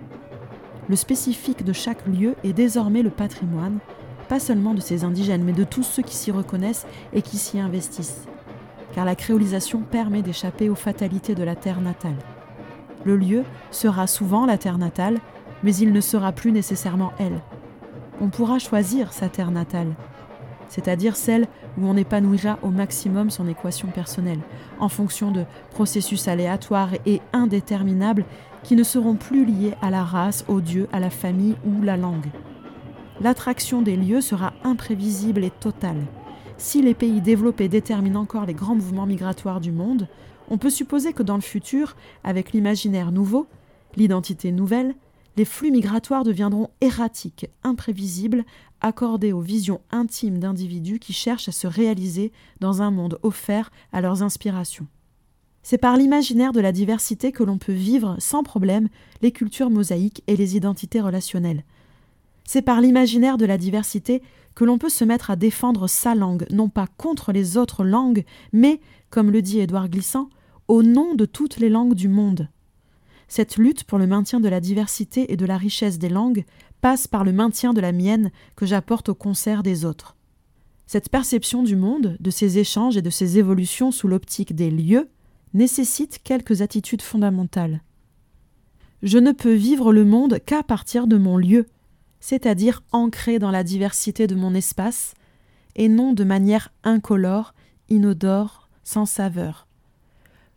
Le 0.91 0.97
spécifique 0.97 1.65
de 1.65 1.73
chaque 1.73 2.07
lieu 2.07 2.35
est 2.45 2.53
désormais 2.53 3.01
le 3.01 3.09
patrimoine 3.09 3.79
pas 4.25 4.41
seulement 4.41 4.75
de 4.75 4.81
ces 4.81 5.05
indigènes, 5.05 5.45
mais 5.45 5.53
de 5.53 5.65
tous 5.65 5.83
ceux 5.83 6.03
qui 6.03 6.17
s'y 6.17 6.31
reconnaissent 6.31 6.87
et 7.13 7.23
qui 7.23 7.39
s'y 7.39 7.59
investissent. 7.59 8.27
Car 8.95 9.05
la 9.05 9.15
créolisation 9.15 9.81
permet 9.81 10.23
d'échapper 10.23 10.69
aux 10.69 10.75
fatalités 10.75 11.35
de 11.35 11.43
la 11.43 11.57
terre 11.57 11.81
natale. 11.81 12.17
Le 13.05 13.17
lieu 13.17 13.45
sera 13.71 14.07
souvent 14.07 14.47
la 14.47 14.59
terre 14.59 14.79
natale, 14.79 15.19
mais 15.63 15.75
il 15.77 15.93
ne 15.93 16.01
sera 16.01 16.33
plus 16.33 16.53
nécessairement 16.53 17.13
elle. 17.19 17.41
On 18.21 18.29
pourra 18.29 18.59
choisir 18.59 19.13
sa 19.13 19.29
terre 19.29 19.51
natale, 19.51 19.95
c'est-à-dire 20.69 21.17
celle 21.17 21.47
où 21.79 21.87
on 21.87 21.97
épanouira 21.97 22.59
au 22.63 22.71
maximum 22.71 23.31
son 23.31 23.49
équation 23.49 23.89
personnelle, 23.89 24.41
en 24.79 24.89
fonction 24.89 25.33
de 25.33 25.45
processus 25.73 26.29
aléatoires 26.29 26.91
et 27.05 27.21
indéterminables 27.33 28.25
qui 28.63 28.77
ne 28.77 28.85
seront 28.85 29.17
plus 29.17 29.45
liés 29.45 29.75
à 29.83 29.91
la 29.91 30.05
race, 30.05 30.45
au 30.49 30.61
dieu, 30.61 30.89
à 30.93 31.01
la 31.01 31.11
famille 31.11 31.57
ou 31.67 31.83
la 31.83 31.97
langue 31.97 32.31
l'attraction 33.21 33.83
des 33.83 33.97
lieux 33.97 34.21
sera 34.21 34.53
imprévisible 34.65 35.45
et 35.45 35.51
totale. 35.51 36.05
Si 36.57 36.83
les 36.83 36.95
pays 36.95 37.21
développés 37.21 37.69
déterminent 37.69 38.21
encore 38.21 38.47
les 38.47 38.55
grands 38.55 38.75
mouvements 38.75 39.07
migratoires 39.07 39.61
du 39.61 39.73
monde, 39.73 40.09
on 40.49 40.59
peut 40.59 40.71
supposer 40.71 41.13
que 41.13 41.23
dans 41.23 41.37
le 41.37 41.41
futur, 41.41 41.97
avec 42.23 42.53
l'imaginaire 42.53 43.13
nouveau, 43.13 43.47
l'identité 43.97 44.53
nouvelle, 44.53 44.95
les 45.37 45.45
flux 45.45 45.73
migratoires 45.73 46.23
deviendront 46.23 46.71
erratiques, 46.81 47.47
imprévisibles, 47.65 48.45
accordés 48.81 49.33
aux 49.33 49.41
visions 49.41 49.81
intimes 49.91 50.39
d'individus 50.39 51.01
qui 51.01 51.13
cherchent 51.13 51.49
à 51.49 51.53
se 51.53 51.67
réaliser 51.67 52.31
dans 52.61 52.83
un 52.83 52.91
monde 52.91 53.19
offert 53.23 53.73
à 53.93 54.01
leurs 54.01 54.23
inspirations. 54.23 54.87
C'est 55.63 55.79
par 55.79 55.97
l'imaginaire 55.97 56.53
de 56.53 56.61
la 56.61 56.73
diversité 56.73 57.33
que 57.33 57.43
l'on 57.43 57.59
peut 57.59 57.73
vivre 57.73 58.17
sans 58.19 58.43
problème 58.43 58.89
les 59.23 59.33
cultures 59.33 59.71
mosaïques 59.71 60.23
et 60.27 60.37
les 60.37 60.57
identités 60.57 61.01
relationnelles. 61.01 61.65
C'est 62.47 62.63
par 62.63 62.81
l'imaginaire 62.81 63.39
de 63.39 63.47
la 63.47 63.59
diversité 63.59 64.23
que 64.55 64.65
l'on 64.65 64.79
peut 64.79 64.89
se 64.89 65.05
mettre 65.05 65.31
à 65.31 65.37
défendre 65.37 65.89
sa 65.89 66.15
langue, 66.15 66.47
non 66.51 66.69
pas 66.69 66.87
contre 66.97 67.33
les 67.33 67.57
autres 67.57 67.85
langues, 67.85 68.25
mais, 68.53 68.81
comme 69.11 69.31
le 69.31 69.43
dit 69.43 69.61
Édouard 69.61 69.89
Glissant, 69.89 70.29
au 70.69 70.83
nom 70.83 71.15
de 71.15 71.25
toutes 71.25 71.59
les 71.59 71.69
langues 71.69 71.95
du 71.95 72.09
monde. 72.09 72.49
Cette 73.29 73.57
lutte 73.57 73.85
pour 73.85 73.99
le 73.99 74.07
maintien 74.07 74.41
de 74.41 74.49
la 74.49 74.61
diversité 74.61 75.33
et 75.33 75.37
de 75.37 75.47
la 75.47 75.57
richesse 75.57 75.99
des 75.99 76.09
langues 76.09 76.45
passe 76.81 77.07
par 77.07 77.25
le 77.25 77.33
maintien 77.33 77.73
de 77.73 77.81
la 77.81 77.93
mienne 77.93 78.31
que 78.57 78.67
j'apporte 78.67 79.09
au 79.09 79.15
concert 79.15 79.63
des 79.63 79.85
autres. 79.85 80.17
Cette 80.87 81.09
perception 81.09 81.63
du 81.63 81.77
monde, 81.77 82.17
de 82.21 82.31
ses 82.31 82.59
échanges 82.59 82.97
et 82.97 83.03
de 83.03 83.11
ses 83.11 83.39
évolutions 83.39 83.91
sous 83.91 84.07
l'optique 84.07 84.55
des 84.55 84.71
lieux, 84.71 85.09
nécessite 85.55 86.21
quelques 86.23 86.61
attitudes 86.61 87.03
fondamentales. 87.03 87.83
Je 89.03 89.19
ne 89.19 89.33
peux 89.33 89.55
vivre 89.55 89.93
le 89.93 90.05
monde 90.05 90.39
qu'à 90.45 90.63
partir 90.63 91.07
de 91.07 91.17
mon 91.17 91.37
lieu, 91.37 91.67
c'est-à-dire 92.25 92.83
ancré 92.91 93.39
dans 93.39 93.51
la 93.51 93.63
diversité 93.63 94.27
de 94.27 94.35
mon 94.35 94.55
espace, 94.55 95.13
et 95.77 95.91
non 95.91 96.15
de 96.15 96.25
manière 96.25 96.73
incolore, 96.83 97.53
inodore, 97.91 98.71
sans 98.83 99.05
saveur. 99.05 99.67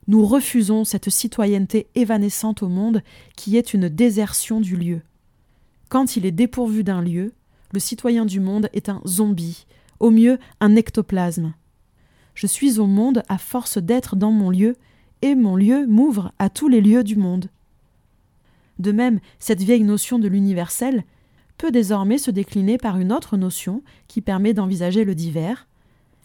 Nous 0.08 0.25
refusons 0.25 0.86
cette 0.86 1.10
citoyenneté 1.10 1.88
évanescente 1.93 2.63
au 2.63 2.69
monde 2.69 3.01
qui 3.36 3.58
est 3.58 3.73
une 3.73 3.89
désertion 3.89 4.62
du 4.62 4.77
lieu. 4.77 5.01
Quand 5.89 6.15
il 6.15 6.25
est 6.25 6.32
dépourvu 6.32 6.86
d'un 6.86 7.01
lieu, 7.01 7.34
le 7.73 7.82
citoyen 7.82 8.25
du 8.25 8.39
monde 8.39 8.69
est 8.71 8.88
un 8.88 9.01
zombie, 9.06 9.65
au 9.99 10.10
mieux 10.10 10.39
un 10.62 10.73
ectoplasme. 10.77 11.53
Je 12.34 12.47
suis 12.47 12.80
au 12.80 12.88
monde 12.88 13.23
à 13.27 13.38
force 13.38 13.77
d'être 13.77 14.15
dans 14.15 14.32
mon 14.32 14.51
lieu, 14.51 14.77
et 15.21 15.36
mon 15.36 15.58
lieu 15.58 15.86
m'ouvre 15.86 16.32
à 16.39 16.49
tous 16.49 16.69
les 16.69 16.80
lieux 16.80 17.03
du 17.03 17.17
monde. 17.17 17.49
De 18.80 18.93
même, 18.93 19.19
cette 19.38 19.62
vieille 19.62 19.84
notion 19.84 20.17
de 20.17 20.30
l'universel, 20.30 21.03
peut 21.58 21.72
désormais 21.72 22.17
se 22.17 22.32
décliner 22.32 22.78
par 22.78 22.98
une 22.98 23.12
autre 23.12 23.38
notion 23.38 23.84
qui 24.08 24.22
permet 24.22 24.54
d'envisager 24.54 25.04
le 25.04 25.15
divers, 25.15 25.67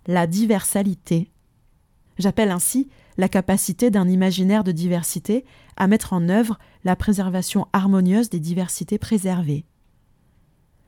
la 0.06 0.26
diversalité. 0.26 1.30
J'appelle 2.18 2.50
ainsi 2.50 2.88
la 3.18 3.28
capacité 3.28 3.90
d'un 3.90 4.08
imaginaire 4.08 4.64
de 4.64 4.72
diversité 4.72 5.44
à 5.76 5.86
mettre 5.86 6.12
en 6.12 6.28
œuvre 6.28 6.58
la 6.84 6.96
préservation 6.96 7.66
harmonieuse 7.72 8.30
des 8.30 8.40
diversités 8.40 8.98
préservées. 8.98 9.64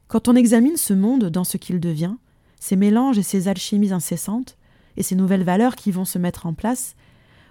Quand 0.08 0.28
on 0.28 0.36
examine 0.36 0.76
ce 0.76 0.94
monde 0.94 1.24
dans 1.24 1.44
ce 1.44 1.56
qu'il 1.56 1.80
devient, 1.80 2.14
ses 2.60 2.76
mélanges 2.76 3.18
et 3.18 3.22
ses 3.22 3.48
alchimies 3.48 3.92
incessantes, 3.92 4.56
et 4.96 5.02
ces 5.02 5.16
nouvelles 5.16 5.42
valeurs 5.42 5.76
qui 5.76 5.90
vont 5.90 6.04
se 6.04 6.18
mettre 6.18 6.46
en 6.46 6.54
place, 6.54 6.94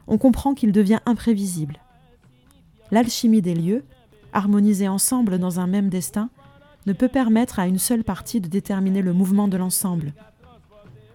on 0.08 0.18
comprend 0.18 0.54
qu'il 0.54 0.72
devient 0.72 1.00
imprévisible. 1.06 1.80
l'alchimie 2.92 3.42
des 3.42 3.56
lieux, 3.56 3.84
harmonisés 4.34 4.88
ensemble 4.88 5.40
dans 5.40 5.60
un 5.60 5.68
même 5.68 5.90
destin, 5.90 6.30
ne 6.86 6.94
peut 6.94 7.08
permettre 7.08 7.60
à 7.60 7.68
une 7.68 7.80
seule 7.80 8.04
partie 8.04 8.42
de 8.42 8.48
déterminer 8.48 9.02
le 9.02 9.14
mouvement 9.14 9.48
de 9.48 9.58
l'ensemble. 9.58 10.14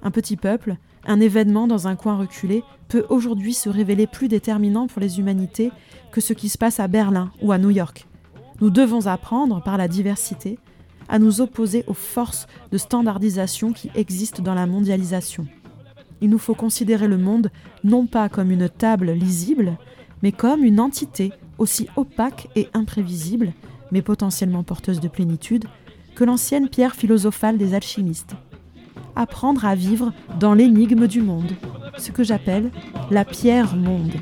Un 0.03 0.11
petit 0.11 0.37
peuple, 0.37 0.77
un 1.07 1.21
événement 1.21 1.67
dans 1.67 1.89
un 1.89 1.97
coin 1.97 2.17
reculé, 2.17 2.63
peut 2.89 3.05
aujourd'hui 3.09 3.55
se 3.55 3.69
révéler 3.69 4.07
plus 4.07 4.29
déterminant 4.29 4.87
pour 4.87 5.01
les 5.01 5.19
humanités 5.19 5.71
que 6.13 6.21
ce 6.21 6.33
qui 6.33 6.49
se 6.49 6.59
passe 6.59 6.81
à 6.81 6.89
Berlin 6.89 7.31
ou 7.43 7.53
à 7.53 7.59
New 7.59 7.71
York. 7.71 8.07
Nous 8.61 8.71
devons 8.71 9.07
apprendre, 9.07 9.63
par 9.63 9.77
la 9.77 9.89
diversité, 9.89 10.59
à 11.09 11.19
nous 11.19 11.41
opposer 11.41 11.85
aux 11.87 11.95
forces 11.95 12.47
de 12.71 12.79
standardisation 12.79 13.73
qui 13.73 13.91
existent 13.95 14.43
dans 14.43 14.55
la 14.55 14.67
mondialisation. 14.67 15.47
Il 16.21 16.31
nous 16.31 16.39
faut 16.39 16.55
considérer 16.55 17.09
le 17.09 17.19
monde 17.19 17.51
non 17.85 18.07
pas 18.07 18.29
comme 18.29 18.51
une 18.51 18.69
table 18.69 19.13
lisible, 19.13 19.77
mais 20.23 20.33
comme 20.33 20.65
une 20.65 20.81
entité 20.81 21.33
aussi 21.59 21.89
opaque 21.97 22.49
et 22.57 22.69
imprévisible, 22.75 23.53
mais 23.93 24.03
potentiellement 24.03 24.63
porteuse 24.63 25.01
de 25.01 25.09
plénitude, 25.09 25.65
que 26.15 26.25
l'ancienne 26.25 26.69
pierre 26.69 26.95
philosophale 26.95 27.59
des 27.59 27.75
alchimistes. 27.75 28.35
Apprendre 29.17 29.65
à 29.65 29.75
vivre 29.75 30.13
dans 30.39 30.55
l'énigme 30.55 31.07
du 31.07 31.23
monde, 31.23 31.53
ce 31.97 32.11
que 32.11 32.25
j'appelle 32.25 32.71
la 33.11 33.25
pierre 33.25 33.77
monde. 33.77 34.13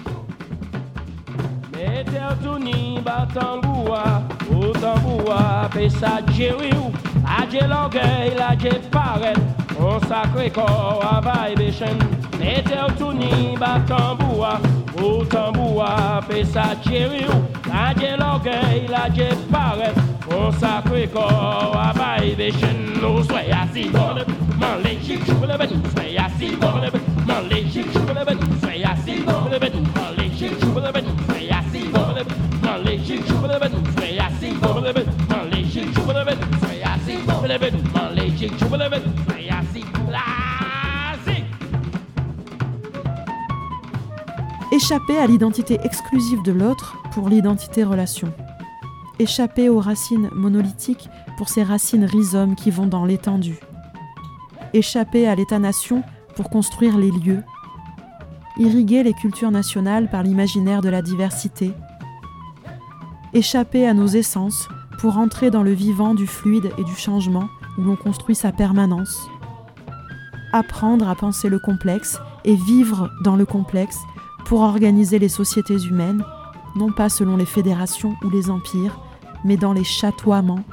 Ben, 37.58 37.58
ben, 37.58 37.70
ben, 37.70 37.80
ben, 37.80 37.80
ben, 37.80 37.80
ben, 37.80 37.80
ben, 38.58 38.78
ben, 38.78 38.90
ben, 38.90 38.90
ben, 38.90 39.02
ben, 39.28 39.56
assis. 39.56 39.84
Échapper 44.72 45.18
à 45.18 45.26
l'identité 45.26 45.78
exclusive 45.84 46.42
de 46.42 46.52
l'autre 46.52 46.96
pour 47.16 47.30
l'identité-relation. 47.30 48.30
Échapper 49.18 49.70
aux 49.70 49.80
racines 49.80 50.28
monolithiques 50.34 51.08
pour 51.38 51.48
ces 51.48 51.62
racines 51.62 52.04
rhizomes 52.04 52.54
qui 52.54 52.70
vont 52.70 52.86
dans 52.86 53.06
l'étendue. 53.06 53.58
Échapper 54.74 55.26
à 55.26 55.34
l'État-nation 55.34 56.02
pour 56.34 56.50
construire 56.50 56.98
les 56.98 57.10
lieux. 57.10 57.42
Irriguer 58.58 59.02
les 59.02 59.14
cultures 59.14 59.50
nationales 59.50 60.10
par 60.10 60.24
l'imaginaire 60.24 60.82
de 60.82 60.90
la 60.90 61.00
diversité. 61.00 61.72
Échapper 63.32 63.88
à 63.88 63.94
nos 63.94 64.08
essences 64.08 64.68
pour 64.98 65.16
entrer 65.16 65.50
dans 65.50 65.62
le 65.62 65.72
vivant 65.72 66.14
du 66.14 66.26
fluide 66.26 66.70
et 66.76 66.84
du 66.84 66.94
changement 66.94 67.48
où 67.78 67.82
l'on 67.82 67.96
construit 67.96 68.34
sa 68.34 68.52
permanence. 68.52 69.26
Apprendre 70.52 71.08
à 71.08 71.14
penser 71.14 71.48
le 71.48 71.60
complexe 71.60 72.20
et 72.44 72.56
vivre 72.56 73.10
dans 73.24 73.36
le 73.36 73.46
complexe 73.46 74.00
pour 74.44 74.60
organiser 74.60 75.18
les 75.18 75.30
sociétés 75.30 75.78
humaines, 75.78 76.22
non 76.76 76.92
pas 76.92 77.08
selon 77.08 77.36
les 77.36 77.46
fédérations 77.46 78.14
ou 78.22 78.30
les 78.30 78.50
empires, 78.50 79.00
mais 79.44 79.56
dans 79.56 79.72
les 79.72 79.84
chatoiements. 79.84 80.64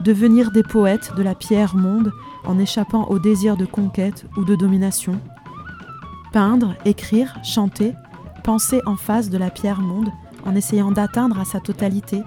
Devenir 0.00 0.50
des 0.50 0.62
poètes 0.62 1.12
de 1.16 1.22
la 1.22 1.34
pierre 1.34 1.76
monde 1.76 2.12
en 2.44 2.58
échappant 2.58 3.08
au 3.08 3.18
désir 3.18 3.56
de 3.56 3.64
conquête 3.64 4.26
ou 4.36 4.44
de 4.44 4.54
domination. 4.54 5.18
Peindre, 6.32 6.74
écrire, 6.84 7.38
chanter, 7.44 7.94
penser 8.42 8.80
en 8.86 8.96
face 8.96 9.30
de 9.30 9.38
la 9.38 9.50
pierre 9.50 9.80
monde 9.80 10.10
en 10.44 10.54
essayant 10.54 10.90
d'atteindre 10.90 11.38
à 11.38 11.44
sa 11.44 11.60
totalité. 11.60 12.22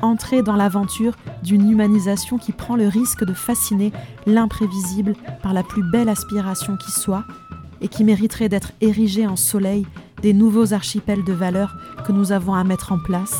Entrer 0.00 0.42
dans 0.42 0.56
l'aventure 0.56 1.14
d'une 1.44 1.70
humanisation 1.70 2.38
qui 2.38 2.50
prend 2.50 2.74
le 2.74 2.88
risque 2.88 3.24
de 3.24 3.34
fasciner 3.34 3.92
l'imprévisible 4.26 5.14
par 5.42 5.52
la 5.52 5.62
plus 5.62 5.88
belle 5.92 6.08
aspiration 6.08 6.76
qui 6.76 6.90
soit 6.90 7.24
et 7.80 7.88
qui 7.88 8.02
mériterait 8.02 8.48
d'être 8.48 8.72
érigée 8.80 9.26
en 9.26 9.36
soleil 9.36 9.86
des 10.22 10.32
nouveaux 10.32 10.72
archipels 10.72 11.24
de 11.24 11.32
valeurs 11.32 11.74
que 12.06 12.12
nous 12.12 12.32
avons 12.32 12.54
à 12.54 12.64
mettre 12.64 12.92
en 12.92 12.98
place. 12.98 13.36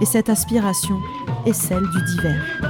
Et 0.00 0.04
cette 0.04 0.28
aspiration 0.28 0.98
est 1.46 1.52
celle 1.52 1.88
du 1.90 2.02
divers. 2.14 2.67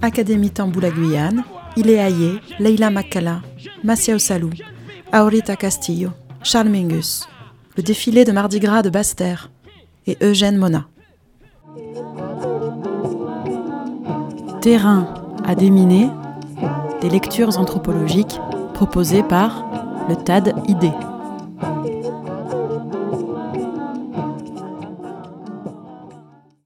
Académie 0.00 0.50
Tamboula 0.50 0.90
Guyane, 0.90 1.44
Ileaye, 1.76 2.40
Leila 2.58 2.90
Makala, 2.90 3.42
Maciao 3.84 4.18
Salou, 4.18 4.50
Aurita 5.12 5.56
Castillo, 5.56 6.10
Charles 6.42 6.68
Mingus, 6.68 7.28
le 7.76 7.82
défilé 7.82 8.24
de 8.24 8.32
Mardi 8.32 8.60
Gras 8.60 8.82
de 8.82 8.90
Basse-Terre 8.90 9.50
et 10.06 10.16
Eugène 10.22 10.56
Mona. 10.56 10.88
Terrain 14.60 15.14
à 15.44 15.54
déminer, 15.54 16.08
des 17.00 17.10
lectures 17.10 17.58
anthropologiques 17.58 18.38
proposées 18.74 19.22
par 19.22 19.64
le 20.08 20.16
TAD 20.16 20.54
ID. 20.68 20.92